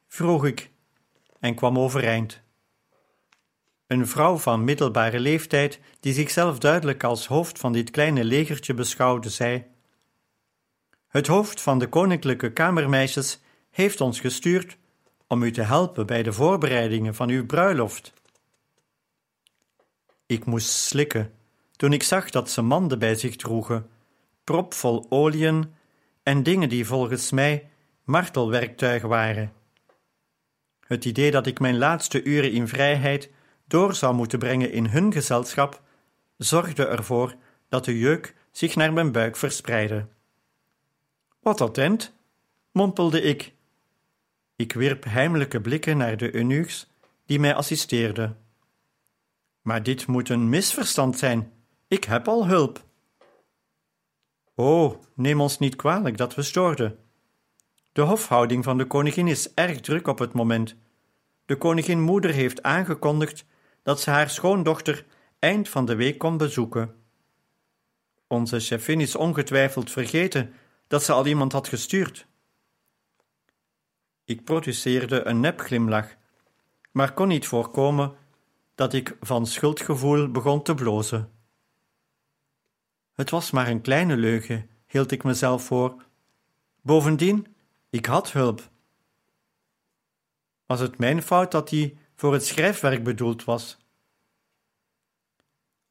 vroeg 0.07 0.45
ik 0.45 0.71
en 1.39 1.55
kwam 1.55 1.79
overeind. 1.79 2.41
Een 3.87 4.07
vrouw 4.07 4.37
van 4.37 4.63
middelbare 4.63 5.19
leeftijd, 5.19 5.79
die 5.99 6.13
zichzelf 6.13 6.59
duidelijk 6.59 7.03
als 7.03 7.27
hoofd 7.27 7.59
van 7.59 7.73
dit 7.73 7.91
kleine 7.91 8.23
legertje 8.23 8.73
beschouwde, 8.73 9.29
zei: 9.29 9.65
Het 11.07 11.27
hoofd 11.27 11.61
van 11.61 11.79
de 11.79 11.87
koninklijke 11.87 12.53
kamermeisjes 12.53 13.39
heeft 13.71 14.01
ons 14.01 14.19
gestuurd 14.19 14.77
om 15.27 15.43
u 15.43 15.51
te 15.51 15.61
helpen 15.61 16.05
bij 16.05 16.23
de 16.23 16.33
voorbereidingen 16.33 17.15
van 17.15 17.29
uw 17.29 17.45
bruiloft. 17.45 18.13
Ik 20.25 20.45
moest 20.45 20.69
slikken 20.69 21.33
toen 21.75 21.93
ik 21.93 22.03
zag 22.03 22.29
dat 22.29 22.49
ze 22.49 22.61
manden 22.61 22.99
bij 22.99 23.15
zich 23.15 23.35
droegen, 23.35 23.89
propvol 24.43 25.05
oliën 25.09 25.73
en 26.23 26.43
dingen 26.43 26.69
die 26.69 26.85
volgens 26.85 27.31
mij 27.31 27.69
martelwerktuig 28.03 29.01
waren. 29.01 29.53
Het 30.87 31.05
idee 31.05 31.31
dat 31.31 31.47
ik 31.47 31.59
mijn 31.59 31.77
laatste 31.77 32.23
uren 32.23 32.51
in 32.51 32.67
vrijheid 32.67 33.29
door 33.67 33.95
zou 33.95 34.15
moeten 34.15 34.39
brengen 34.39 34.71
in 34.71 34.85
hun 34.85 35.11
gezelschap, 35.11 35.81
zorgde 36.37 36.85
ervoor 36.85 37.35
dat 37.69 37.85
de 37.85 37.99
jeuk 37.99 38.35
zich 38.51 38.75
naar 38.75 38.93
mijn 38.93 39.11
buik 39.11 39.35
verspreidde. 39.35 40.07
Wat 41.39 41.61
attent, 41.61 42.13
mompelde 42.71 43.21
ik. 43.21 43.53
Ik 44.55 44.73
wierp 44.73 45.03
heimelijke 45.03 45.61
blikken 45.61 45.97
naar 45.97 46.17
de 46.17 46.35
eunuchs 46.35 46.87
die 47.25 47.39
mij 47.39 47.55
assisteerden. 47.55 48.37
Maar 49.61 49.83
dit 49.83 50.07
moet 50.07 50.29
een 50.29 50.49
misverstand 50.49 51.17
zijn. 51.17 51.51
Ik 51.87 52.03
heb 52.03 52.27
al 52.27 52.47
hulp. 52.47 52.85
Oh, 54.55 55.01
neem 55.13 55.41
ons 55.41 55.59
niet 55.59 55.75
kwalijk 55.75 56.17
dat 56.17 56.35
we 56.35 56.41
stoorden. 56.41 56.99
De 57.91 58.01
hofhouding 58.01 58.63
van 58.63 58.77
de 58.77 58.85
koningin 58.85 59.27
is 59.27 59.53
erg 59.53 59.79
druk 59.79 60.07
op 60.07 60.19
het 60.19 60.33
moment. 60.33 60.75
De 61.45 61.55
koningin 61.55 62.01
moeder 62.01 62.31
heeft 62.31 62.63
aangekondigd 62.63 63.45
dat 63.87 64.01
ze 64.01 64.09
haar 64.09 64.29
schoondochter 64.29 65.05
eind 65.39 65.69
van 65.69 65.85
de 65.85 65.95
week 65.95 66.17
kon 66.17 66.37
bezoeken. 66.37 66.95
Onze 68.27 68.59
chefin 68.59 69.01
is 69.01 69.15
ongetwijfeld 69.15 69.91
vergeten 69.91 70.53
dat 70.87 71.03
ze 71.03 71.11
al 71.11 71.25
iemand 71.25 71.51
had 71.51 71.67
gestuurd. 71.67 72.27
Ik 74.25 74.43
produceerde 74.43 75.25
een 75.25 75.39
nepglimlach, 75.39 76.15
maar 76.91 77.13
kon 77.13 77.27
niet 77.27 77.47
voorkomen 77.47 78.15
dat 78.75 78.93
ik 78.93 79.17
van 79.19 79.45
schuldgevoel 79.45 80.31
begon 80.31 80.63
te 80.63 80.73
blozen. 80.73 81.31
Het 83.13 83.29
was 83.29 83.51
maar 83.51 83.67
een 83.67 83.81
kleine 83.81 84.17
leugen, 84.17 84.69
hield 84.87 85.11
ik 85.11 85.23
mezelf 85.23 85.63
voor. 85.63 86.03
Bovendien, 86.81 87.55
ik 87.89 88.05
had 88.05 88.31
hulp. 88.31 88.69
Was 90.65 90.79
het 90.79 90.97
mijn 90.97 91.21
fout 91.21 91.51
dat 91.51 91.69
die 91.69 91.97
voor 92.17 92.33
het 92.33 92.45
schrijfwerk 92.45 93.03
bedoeld 93.03 93.43
was? 93.43 93.77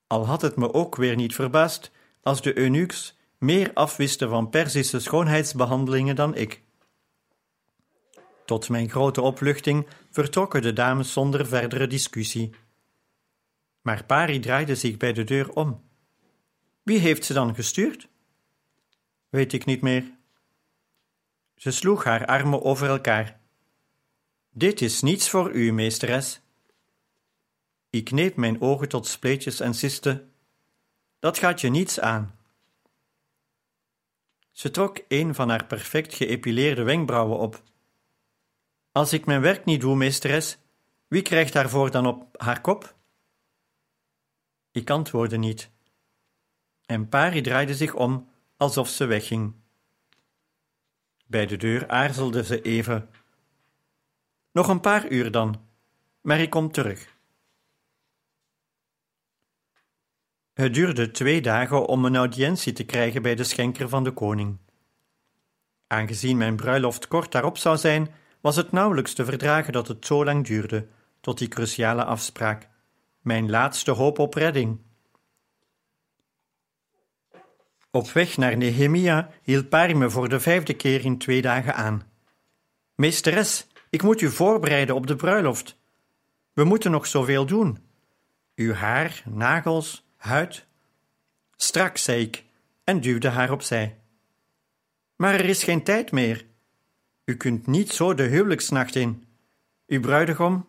Al 0.07 0.27
had 0.27 0.43
het 0.43 0.57
me 0.57 0.73
ook 0.73 0.97
weer 0.97 1.17
niet 1.17 1.35
verbaasd 1.35 1.91
als 2.23 2.43
de 2.43 2.59
eunuchs 2.59 3.17
meer 3.39 3.71
afwisten 3.73 4.29
van 4.29 4.51
Perzische 4.51 5.01
schoonheidsbehandelingen 5.01 6.17
dan 6.17 6.35
ik. 6.35 6.63
Tot 8.45 8.69
mijn 8.69 8.91
grote 8.91 9.21
opluchting 9.21 9.87
vertrokken 10.11 10.63
de 10.63 10.73
dames 10.73 11.13
zonder 11.13 11.47
verdere 11.47 11.87
discussie. 11.87 12.55
Maar 13.83 14.05
Pari 14.05 14.39
draaide 14.39 14.75
zich 14.75 14.97
bij 14.97 15.13
de 15.13 15.25
deur 15.25 15.53
om. 15.53 15.85
Wie 16.83 16.99
heeft 16.99 17.25
ze 17.25 17.33
dan 17.33 17.55
gestuurd? 17.55 18.09
Weet 19.29 19.53
ik 19.53 19.65
niet 19.65 19.81
meer. 19.81 20.11
Ze 21.57 21.71
sloeg 21.71 22.05
haar 22.05 22.27
armen 22.27 22.63
over 22.63 22.89
elkaar. 22.89 23.41
Dit 24.59 24.81
is 24.81 25.03
niets 25.03 25.31
voor 25.31 25.53
u, 25.53 25.73
meesteres. 25.73 26.41
Ik 27.91 28.05
kneep 28.05 28.37
mijn 28.37 28.61
ogen 28.61 28.89
tot 28.89 29.07
spleetjes 29.07 29.61
en 29.61 29.75
siste. 29.75 30.27
Dat 31.19 31.39
gaat 31.39 31.61
je 31.61 31.69
niets 31.69 32.01
aan. 32.01 32.39
Ze 34.53 34.71
trok 34.71 35.01
een 35.09 35.35
van 35.35 35.49
haar 35.49 35.67
perfect 35.67 36.15
geëpileerde 36.15 36.83
wenkbrauwen 36.83 37.39
op. 37.39 37.63
Als 38.93 39.13
ik 39.13 39.27
mijn 39.27 39.41
werk 39.41 39.65
niet 39.65 39.81
doe, 39.81 39.97
meesteres, 39.97 40.59
wie 41.09 41.23
krijgt 41.23 41.53
daarvoor 41.53 41.91
dan 41.91 42.07
op 42.07 42.43
haar 42.43 42.61
kop? 42.61 42.95
Ik 44.71 44.91
antwoordde 44.91 45.37
niet. 45.37 45.71
En 46.87 47.09
Pari 47.09 47.41
draaide 47.41 47.75
zich 47.75 47.95
om 47.95 48.29
alsof 48.57 48.89
ze 48.89 49.05
wegging. 49.05 49.55
Bij 51.27 51.47
de 51.47 51.57
deur 51.57 51.89
aarzelde 51.89 52.45
ze 52.45 52.63
even. 52.63 53.09
Nog 54.57 54.69
een 54.69 54.81
paar 54.81 55.09
uur 55.09 55.31
dan, 55.31 55.61
maar 56.21 56.41
ik 56.41 56.51
kom 56.51 56.73
terug. 56.73 57.17
Het 60.53 60.75
duurde 60.75 61.11
twee 61.11 61.43
dagen 61.43 61.87
om 61.87 62.05
een 62.05 62.17
audiëntie 62.17 62.73
te 62.73 62.85
krijgen 62.85 63.23
bij 63.23 63.35
de 63.35 63.45
schenker 63.45 63.89
van 63.89 64.05
de 64.05 64.11
koning. 64.11 64.59
Aangezien 65.87 66.37
mijn 66.37 66.57
bruiloft 66.57 67.09
kort 67.09 67.33
daarop 67.33 67.59
zou 67.59 67.77
zijn, 67.77 68.15
was 68.41 68.57
het 68.57 68.73
nauwelijks 68.73 69.15
te 69.15 69.25
verdragen 69.25 69.73
dat 69.73 69.89
het 69.89 70.07
zo 70.07 70.25
lang 70.25 70.47
duurde, 70.47 70.89
tot 71.21 71.39
die 71.39 71.49
cruciale 71.49 72.05
afspraak. 72.05 72.69
Mijn 73.21 73.51
laatste 73.51 73.91
hoop 73.91 74.19
op 74.19 74.35
redding. 74.35 74.81
Op 77.91 78.11
weg 78.11 78.37
naar 78.37 78.57
Nehemia 78.57 79.31
hield 79.43 79.69
Pari 79.69 79.95
me 79.95 80.11
voor 80.11 80.29
de 80.29 80.41
vijfde 80.41 80.75
keer 80.75 81.05
in 81.05 81.19
twee 81.19 81.43
dagen 81.43 81.75
aan. 81.75 82.03
Meesteres, 82.95 83.67
ik 83.91 84.03
moet 84.03 84.21
u 84.21 84.31
voorbereiden 84.31 84.95
op 84.95 85.07
de 85.07 85.17
bruiloft. 85.17 85.77
We 86.53 86.65
moeten 86.65 86.91
nog 86.91 87.07
zoveel 87.07 87.47
doen. 87.47 87.79
Uw 88.55 88.73
haar, 88.73 89.23
nagels, 89.25 90.07
huid. 90.17 90.67
Straks, 91.57 92.03
zei 92.03 92.23
ik 92.23 92.45
en 92.85 93.01
duwde 93.01 93.29
haar 93.29 93.51
opzij. 93.51 93.99
Maar 95.17 95.35
er 95.35 95.45
is 95.45 95.65
geen 95.65 95.83
tijd 95.83 96.13
meer. 96.13 96.47
U 97.25 97.37
kunt 97.37 97.67
niet 97.67 97.93
zo 97.93 98.15
de 98.15 98.23
huwelijksnacht 98.23 98.95
in. 98.95 99.25
Uw 99.87 100.01
bruidegom 100.01 100.67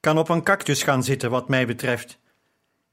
kan 0.00 0.18
op 0.18 0.28
een 0.28 0.42
cactus 0.42 0.82
gaan 0.82 1.04
zitten, 1.04 1.30
wat 1.30 1.48
mij 1.48 1.66
betreft. 1.66 2.18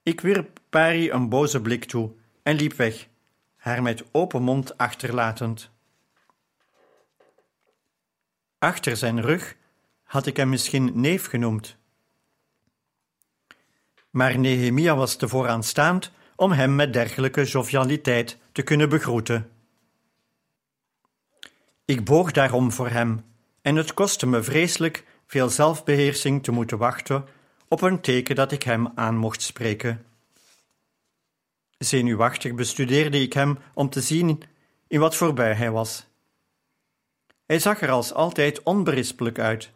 Ik 0.04 0.22
wierp 0.22 0.60
Pari 0.70 1.12
een 1.12 1.30
boze 1.30 1.62
blik 1.62 1.86
toe 1.86 2.12
en 2.44 2.56
liep 2.56 2.74
weg, 2.74 3.08
haar 3.56 3.82
met 3.82 4.04
open 4.12 4.42
mond 4.42 4.78
achterlatend. 4.78 5.72
Achter 8.60 8.98
zijn 8.98 9.22
rug 9.22 9.56
had 10.04 10.26
ik 10.26 10.38
hem 10.38 10.50
misschien 10.50 10.92
neef 10.94 11.28
genoemd. 11.28 11.78
Maar 14.10 14.40
Nehemia 14.40 14.96
was 14.96 15.16
te 15.16 15.28
vooraanstaand 15.28 16.12
om 16.36 16.52
hem 16.52 16.76
met 16.76 16.94
dergelijke 16.94 17.44
jovialiteit 17.44 18.38
te 18.52 18.62
kunnen 18.62 18.90
begroeten. 18.90 19.50
Ik 21.86 22.06
boog 22.06 22.32
daarom 22.32 22.72
voor 22.72 22.90
hem, 22.90 23.26
en 23.62 23.76
het 23.76 23.94
kostte 23.94 24.28
me 24.28 24.44
vreselijk 24.44 25.06
veel 25.26 25.50
zelfbeheersing 25.50 26.44
te 26.44 26.52
moeten 26.52 26.78
wachten 26.78 27.26
op 27.68 27.82
een 27.82 28.02
teken 28.02 28.36
dat 28.36 28.52
ik 28.52 28.64
hem 28.64 28.92
aan 28.96 29.18
mocht 29.18 29.42
spreken. 29.42 30.06
Zenuwachtig 31.78 32.54
bestudeerde 32.54 33.22
ik 33.22 33.34
hem 33.34 33.58
om 33.74 33.90
te 33.90 34.02
zien 34.02 34.44
in 34.88 35.00
wat 35.00 35.16
voorbij 35.16 35.54
hij 35.54 35.72
was. 35.72 36.08
Hij 37.46 37.60
zag 37.60 37.82
er 37.82 37.92
als 37.92 38.14
altijd 38.14 38.64
onberispelijk 38.64 39.40
uit. 39.40 39.72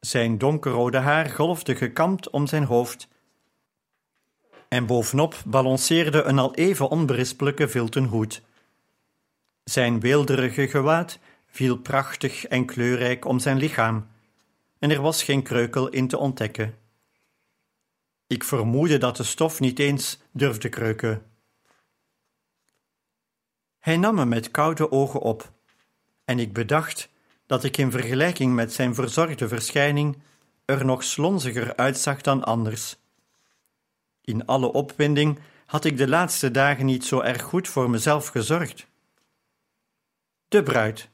Zijn 0.00 0.38
donkerrode 0.38 0.98
haar 0.98 1.30
golfde 1.30 1.76
gekamd 1.76 2.30
om 2.30 2.46
zijn 2.46 2.64
hoofd, 2.64 3.08
en 4.72 4.86
bovenop 4.86 5.42
balanceerde 5.46 6.22
een 6.22 6.38
al 6.38 6.54
even 6.54 6.88
onberispelijke 6.88 7.68
vilten 7.68 8.04
hoed. 8.04 8.42
Zijn 9.64 10.00
weelderige 10.00 10.68
gewaad 10.68 11.18
viel 11.46 11.78
prachtig 11.78 12.46
en 12.46 12.66
kleurrijk 12.66 13.24
om 13.24 13.38
zijn 13.38 13.56
lichaam, 13.56 14.08
en 14.78 14.90
er 14.90 15.00
was 15.00 15.22
geen 15.22 15.42
kreukel 15.42 15.88
in 15.88 16.08
te 16.08 16.18
ontdekken. 16.18 16.74
Ik 18.26 18.44
vermoedde 18.44 18.98
dat 18.98 19.16
de 19.16 19.22
stof 19.22 19.60
niet 19.60 19.78
eens 19.78 20.18
durfde 20.30 20.68
kreuken. 20.68 21.22
Hij 23.78 23.96
nam 23.96 24.14
me 24.14 24.24
met 24.24 24.50
koude 24.50 24.90
ogen 24.90 25.20
op, 25.20 25.52
en 26.32 26.38
ik 26.38 26.52
bedacht 26.52 27.08
dat 27.46 27.64
ik 27.64 27.76
in 27.76 27.90
vergelijking 27.90 28.54
met 28.54 28.72
zijn 28.72 28.94
verzorgde 28.94 29.48
verschijning 29.48 30.22
er 30.64 30.84
nog 30.84 31.04
slonziger 31.04 31.76
uitzag 31.76 32.20
dan 32.20 32.44
anders. 32.44 32.96
In 34.20 34.46
alle 34.46 34.72
opwinding 34.72 35.38
had 35.66 35.84
ik 35.84 35.96
de 35.96 36.08
laatste 36.08 36.50
dagen 36.50 36.86
niet 36.86 37.04
zo 37.04 37.20
erg 37.20 37.42
goed 37.42 37.68
voor 37.68 37.90
mezelf 37.90 38.26
gezorgd. 38.26 38.86
De 40.48 40.62
bruid, 40.62 41.08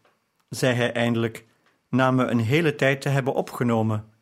zei 0.49 0.75
hij 0.75 0.93
eindelijk, 0.93 1.45
na 1.89 2.11
me 2.11 2.25
een 2.25 2.41
hele 2.41 2.75
tijd 2.75 3.01
te 3.01 3.09
hebben 3.09 3.35
opgenomen 3.35 4.13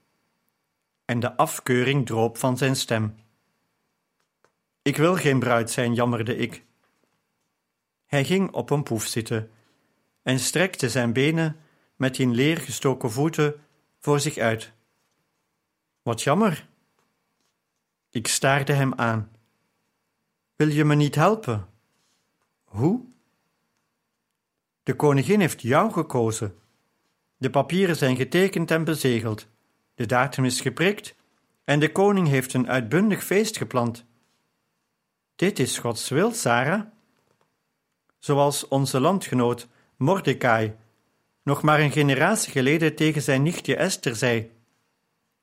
en 1.05 1.21
de 1.21 1.37
afkeuring 1.37 2.07
droop 2.07 2.39
van 2.39 2.57
zijn 2.57 2.77
stem. 2.77 3.15
Ik 4.83 4.97
wil 4.97 5.15
geen 5.15 5.39
bruid 5.39 5.71
zijn, 5.71 5.95
jammerde 5.95 6.37
ik. 6.37 6.65
Hij 8.07 8.25
ging 8.25 8.51
op 8.53 8.71
een 8.71 8.83
poef 8.83 9.07
zitten 9.07 9.51
en 10.27 10.39
strekte 10.39 10.91
zijn 10.91 11.13
benen 11.13 11.57
met 11.97 12.19
in 12.19 12.35
leer 12.35 12.57
gestoken 12.57 13.11
voeten 13.11 13.55
voor 13.99 14.21
zich 14.21 14.37
uit. 14.37 14.73
Wat 16.03 16.23
jammer, 16.23 16.69
Ik 18.11 18.27
staarde 18.27 18.73
hem 18.73 18.95
aan. 18.95 19.31
Wil 20.57 20.69
je 20.69 20.85
me 20.85 20.95
niet 20.95 21.15
helpen? 21.15 21.69
Hoe? 22.65 23.05
De 24.83 24.95
koningin 24.95 25.41
heeft 25.41 25.63
jou 25.63 25.93
gekozen. 25.93 26.59
De 27.37 27.51
papieren 27.51 27.97
zijn 27.97 28.17
getekend 28.17 28.71
en 28.71 28.85
bezegeld. 28.85 29.47
De 29.95 30.07
datum 30.07 30.45
is 30.45 30.61
geprikt 30.61 31.15
en 31.65 31.81
de 31.81 31.93
koning 31.93 32.29
heeft 32.29 32.55
een 32.55 32.69
uitbundig 32.69 33.25
feest 33.25 33.57
gepland. 33.57 34.05
Dit 35.37 35.59
is 35.59 35.79
Gods 35.79 36.09
wil, 36.09 36.33
Sarah. 36.33 36.87
Zoals 38.19 38.69
onze 38.69 39.01
landgenoot 39.01 39.69
Mordecai 39.97 40.77
nog 41.43 41.63
maar 41.63 41.81
een 41.81 41.93
generatie 41.93 42.53
geleden 42.53 42.95
tegen 42.95 43.23
zijn 43.23 43.43
nichtje 43.43 43.77
Esther 43.77 44.17
zei: 44.17 44.51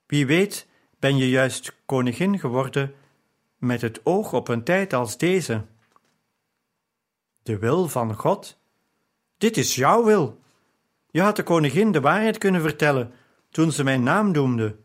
Wie 0.05 0.25
weet, 0.25 0.67
ben 0.99 1.17
je 1.17 1.29
juist 1.29 1.75
koningin 1.85 2.39
geworden 2.39 2.95
met 3.57 3.81
het 3.81 4.05
oog 4.05 4.33
op 4.33 4.47
een 4.47 4.63
tijd 4.63 4.93
als 4.93 5.17
deze. 5.17 5.65
De 7.43 7.57
wil 7.57 7.87
van 7.87 8.15
God? 8.15 8.57
Dit 9.37 9.57
is 9.57 9.75
jouw 9.75 10.03
wil. 10.03 10.39
Je 11.09 11.21
had 11.21 11.35
de 11.35 11.43
koningin 11.43 11.91
de 11.91 12.01
waarheid 12.01 12.37
kunnen 12.37 12.61
vertellen 12.61 13.13
toen 13.49 13.71
ze 13.71 13.83
mijn 13.83 14.03
naam 14.03 14.31
noemde. 14.31 14.75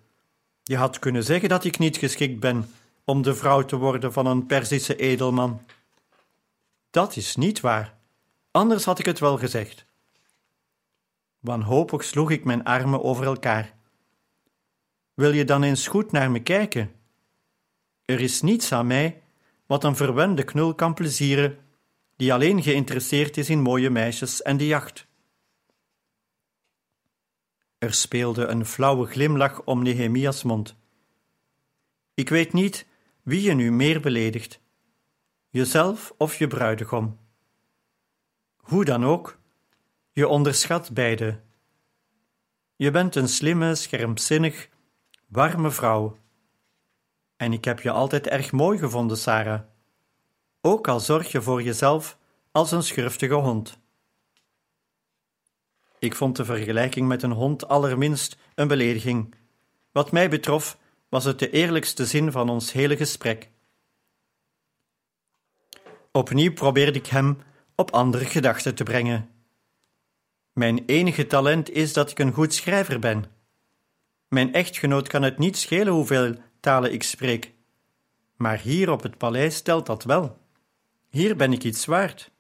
Je 0.63 0.77
had 0.77 0.99
kunnen 0.99 1.25
zeggen 1.25 1.49
dat 1.49 1.65
ik 1.65 1.79
niet 1.79 1.97
geschikt 1.97 2.41
ben 2.41 2.71
om 3.05 3.23
de 3.23 3.35
vrouw 3.35 3.65
te 3.65 3.77
worden 3.77 4.13
van 4.13 4.27
een 4.27 4.47
Perzische 4.47 4.97
edelman. 4.97 5.63
Dat 6.91 7.17
is 7.17 7.37
niet 7.37 7.61
waar, 7.61 7.98
anders 8.59 8.85
had 8.85 8.99
ik 8.99 9.07
het 9.07 9.19
wel 9.19 9.39
gezegd. 9.39 9.87
Wanhopig 11.39 12.05
sloeg 12.05 12.31
ik 12.31 12.45
mijn 12.45 12.65
armen 12.65 13.03
over 13.03 13.25
elkaar. 13.25 13.75
Wil 15.15 15.33
je 15.33 15.45
dan 15.45 15.63
eens 15.63 15.87
goed 15.87 16.13
naar 16.13 16.31
me 16.31 16.43
kijken? 16.43 16.93
Er 18.05 18.21
is 18.21 18.43
niets 18.43 18.73
aan 18.73 18.87
mij 18.87 19.23
wat 19.67 19.85
een 19.85 19.97
verwende 19.97 20.45
knul 20.45 20.75
kan 20.75 20.95
plezieren, 20.95 21.59
die 22.17 22.33
alleen 22.33 22.63
geïnteresseerd 22.63 23.37
is 23.37 23.51
in 23.51 23.61
mooie 23.61 23.91
meisjes 23.91 24.43
en 24.43 24.57
de 24.57 24.67
jacht. 24.67 25.07
Er 27.79 27.95
speelde 27.95 28.47
een 28.47 28.67
flauwe 28.67 29.07
glimlach 29.07 29.63
om 29.65 29.83
Nehemias 29.83 30.43
mond. 30.43 30.77
Ik 32.15 32.29
weet 32.29 32.53
niet 32.53 32.87
wie 33.23 33.43
je 33.43 33.55
nu 33.55 33.73
meer 33.73 34.01
beledigt, 34.01 34.61
jezelf 35.49 36.15
of 36.17 36.39
je 36.39 36.47
bruidegom. 36.47 37.28
Hoe 38.69 38.85
dan 38.85 39.05
ook, 39.05 39.39
je 40.13 40.29
onderschat 40.29 40.93
beide. 40.93 41.41
Je 42.77 42.91
bent 42.91 43.15
een 43.15 43.29
slimme, 43.29 43.75
scherpzinnig, 43.75 44.69
warme 45.27 45.71
vrouw. 45.71 46.19
En 47.37 47.53
ik 47.53 47.65
heb 47.65 47.81
je 47.81 47.91
altijd 47.91 48.27
erg 48.27 48.53
mooi 48.53 48.79
gevonden, 48.79 49.17
Sarah. 49.17 49.61
Ook 50.61 50.89
al 50.89 51.01
zorg 51.01 51.33
je 51.33 51.43
voor 51.43 51.63
jezelf 51.63 52.19
als 52.53 52.73
een 52.73 52.83
schurftige 52.83 53.35
hond. 53.35 53.79
Ik 55.99 56.15
vond 56.15 56.37
de 56.37 56.45
vergelijking 56.45 57.09
met 57.09 57.23
een 57.23 57.33
hond 57.33 57.69
allerminst 57.69 58.37
een 58.55 58.69
belediging. 58.69 59.35
Wat 59.93 60.13
mij 60.13 60.29
betrof, 60.31 60.79
was 61.09 61.25
het 61.25 61.39
de 61.39 61.51
eerlijkste 61.51 62.07
zin 62.07 62.33
van 62.33 62.49
ons 62.49 62.73
hele 62.73 62.97
gesprek. 62.97 63.51
Opnieuw 66.13 66.53
probeerde 66.53 66.99
ik 66.99 67.07
hem 67.07 67.47
op 67.81 67.91
andere 67.91 68.25
gedachten 68.25 68.75
te 68.75 68.83
brengen. 68.83 69.31
Mijn 70.53 70.85
enige 70.87 71.27
talent 71.27 71.71
is 71.71 71.93
dat 71.93 72.11
ik 72.11 72.19
een 72.19 72.33
goed 72.33 72.55
schrijver 72.55 72.99
ben. 72.99 73.25
Mijn 74.29 74.53
echtgenoot 74.53 75.09
kan 75.09 75.23
het 75.23 75.39
niet 75.39 75.57
schelen 75.57 75.93
hoeveel 75.93 76.35
talen 76.61 76.93
ik 76.93 77.03
spreek. 77.03 77.53
Maar 78.37 78.59
hier 78.59 78.91
op 78.91 79.03
het 79.03 79.19
paleis 79.19 79.61
telt 79.63 79.87
dat 79.87 80.05
wel. 80.05 80.39
Hier 81.09 81.37
ben 81.37 81.53
ik 81.53 81.65
iets 81.65 81.85
waard. 81.85 82.31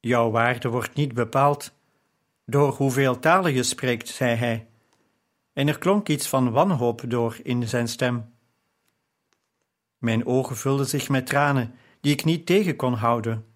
Jouw 0.00 0.30
waarde 0.30 0.68
wordt 0.68 0.94
niet 0.94 1.14
bepaald 1.14 1.72
door 2.46 2.74
hoeveel 2.74 3.18
talen 3.18 3.52
je 3.52 3.62
spreekt, 3.62 4.08
zei 4.08 4.34
hij, 4.34 4.66
en 5.52 5.68
er 5.68 5.78
klonk 5.78 6.08
iets 6.08 6.28
van 6.28 6.50
wanhoop 6.50 7.02
door 7.06 7.38
in 7.42 7.68
zijn 7.68 7.88
stem. 7.88 8.34
Mijn 9.98 10.26
ogen 10.26 10.56
vulden 10.56 10.86
zich 10.86 11.08
met 11.08 11.26
tranen 11.26 11.74
die 12.00 12.12
ik 12.12 12.24
niet 12.24 12.46
tegen 12.46 12.76
kon 12.76 12.94
houden. 12.94 13.51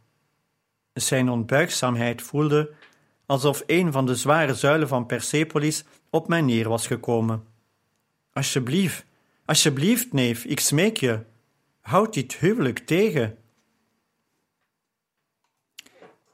Zijn 0.96 1.28
onbuigzaamheid 1.28 2.22
voelde 2.22 2.72
alsof 3.26 3.62
een 3.66 3.92
van 3.92 4.06
de 4.06 4.14
zware 4.14 4.54
zuilen 4.54 4.88
van 4.88 5.06
Persepolis 5.06 5.84
op 6.10 6.28
mij 6.28 6.40
neer 6.40 6.68
was 6.68 6.86
gekomen. 6.86 7.44
Alsjeblieft, 8.32 9.04
alsjeblieft, 9.44 10.12
neef, 10.12 10.44
ik 10.44 10.60
smeek 10.60 10.96
je, 10.96 11.20
houd 11.80 12.14
dit 12.14 12.36
huwelijk 12.36 12.78
tegen. 12.78 13.38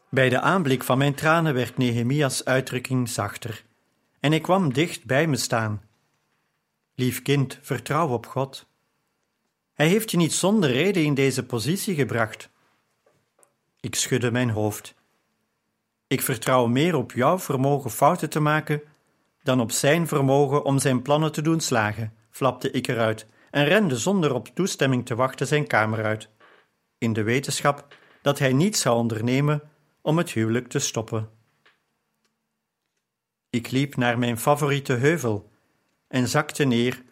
Bij 0.08 0.28
de 0.28 0.40
aanblik 0.40 0.84
van 0.84 0.98
mijn 0.98 1.14
tranen 1.14 1.54
werd 1.54 1.76
Nehemias 1.76 2.44
uitdrukking 2.44 3.08
zachter, 3.08 3.64
en 4.20 4.32
ik 4.32 4.42
kwam 4.42 4.72
dicht 4.72 5.04
bij 5.04 5.26
me 5.26 5.36
staan. 5.36 5.82
Lief 6.94 7.22
kind, 7.22 7.58
vertrouw 7.62 8.08
op 8.08 8.26
God. 8.26 8.66
Hij 9.72 9.88
heeft 9.88 10.10
je 10.10 10.16
niet 10.16 10.32
zonder 10.32 10.70
reden 10.70 11.04
in 11.04 11.14
deze 11.14 11.46
positie 11.46 11.94
gebracht. 11.94 12.50
Ik 13.82 13.94
schudde 13.94 14.30
mijn 14.30 14.50
hoofd. 14.50 14.94
Ik 16.06 16.22
vertrouw 16.22 16.66
meer 16.66 16.94
op 16.94 17.12
jouw 17.12 17.38
vermogen 17.38 17.90
fouten 17.90 18.30
te 18.30 18.40
maken 18.40 18.82
dan 19.42 19.60
op 19.60 19.70
zijn 19.70 20.08
vermogen 20.08 20.64
om 20.64 20.78
zijn 20.78 21.02
plannen 21.02 21.32
te 21.32 21.42
doen 21.42 21.60
slagen, 21.60 22.14
flapte 22.30 22.70
ik 22.70 22.88
eruit 22.88 23.26
en 23.50 23.64
rende 23.64 23.96
zonder 23.96 24.34
op 24.34 24.48
toestemming 24.54 25.06
te 25.06 25.14
wachten 25.14 25.46
zijn 25.46 25.66
kamer 25.66 26.04
uit, 26.04 26.28
in 26.98 27.12
de 27.12 27.22
wetenschap 27.22 27.96
dat 28.22 28.38
hij 28.38 28.52
niets 28.52 28.80
zou 28.80 28.96
ondernemen 28.96 29.62
om 30.00 30.18
het 30.18 30.30
huwelijk 30.30 30.68
te 30.68 30.78
stoppen. 30.78 31.30
Ik 33.50 33.70
liep 33.70 33.96
naar 33.96 34.18
mijn 34.18 34.38
favoriete 34.38 34.92
heuvel 34.92 35.50
en 36.08 36.28
zakte 36.28 36.64
neer 36.64 37.02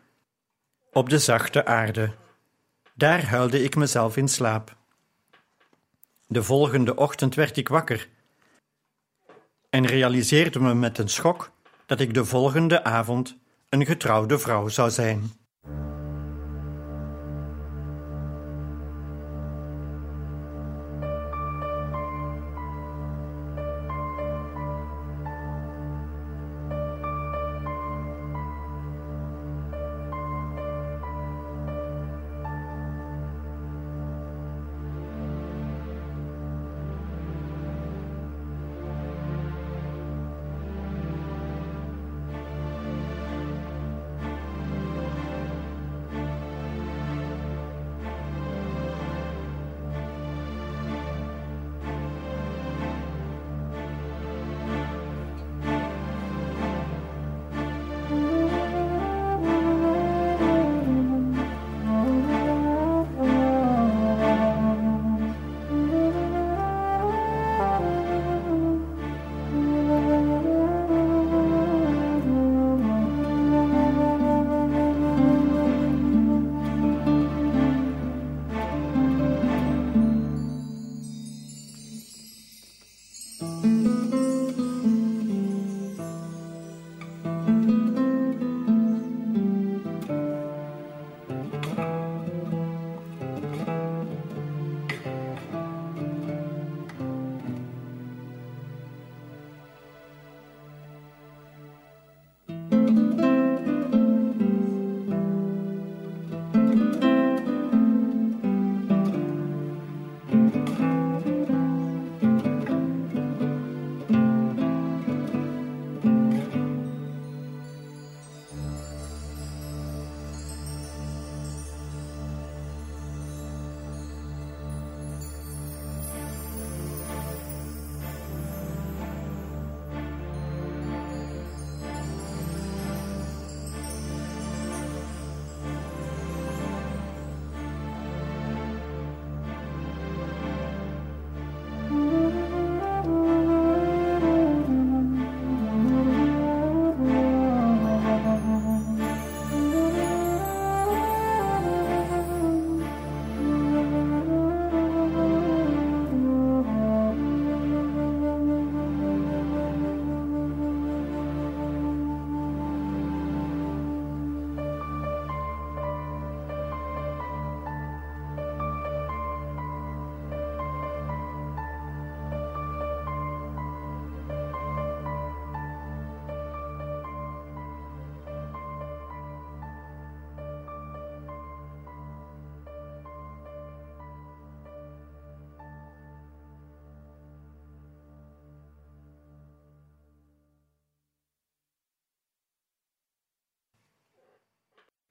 op 0.93 1.09
de 1.09 1.19
zachte 1.19 1.65
aarde. 1.65 2.15
Daar 2.95 3.25
huilde 3.25 3.63
ik 3.63 3.77
mezelf 3.77 4.17
in 4.17 4.29
slaap. 4.29 4.79
De 6.33 6.43
volgende 6.43 6.97
ochtend 6.97 7.35
werd 7.35 7.57
ik 7.57 7.69
wakker 7.69 8.09
en 9.71 9.87
realiseerde 9.87 10.61
me 10.61 10.75
met 10.75 10.99
een 10.99 11.09
schok 11.09 11.51
dat 11.87 12.01
ik 12.01 12.15
de 12.15 12.25
volgende 12.25 12.85
avond 12.85 13.37
een 13.69 13.87
getrouwde 13.87 14.39
vrouw 14.39 14.69
zou 14.69 14.91
zijn. 14.91 15.33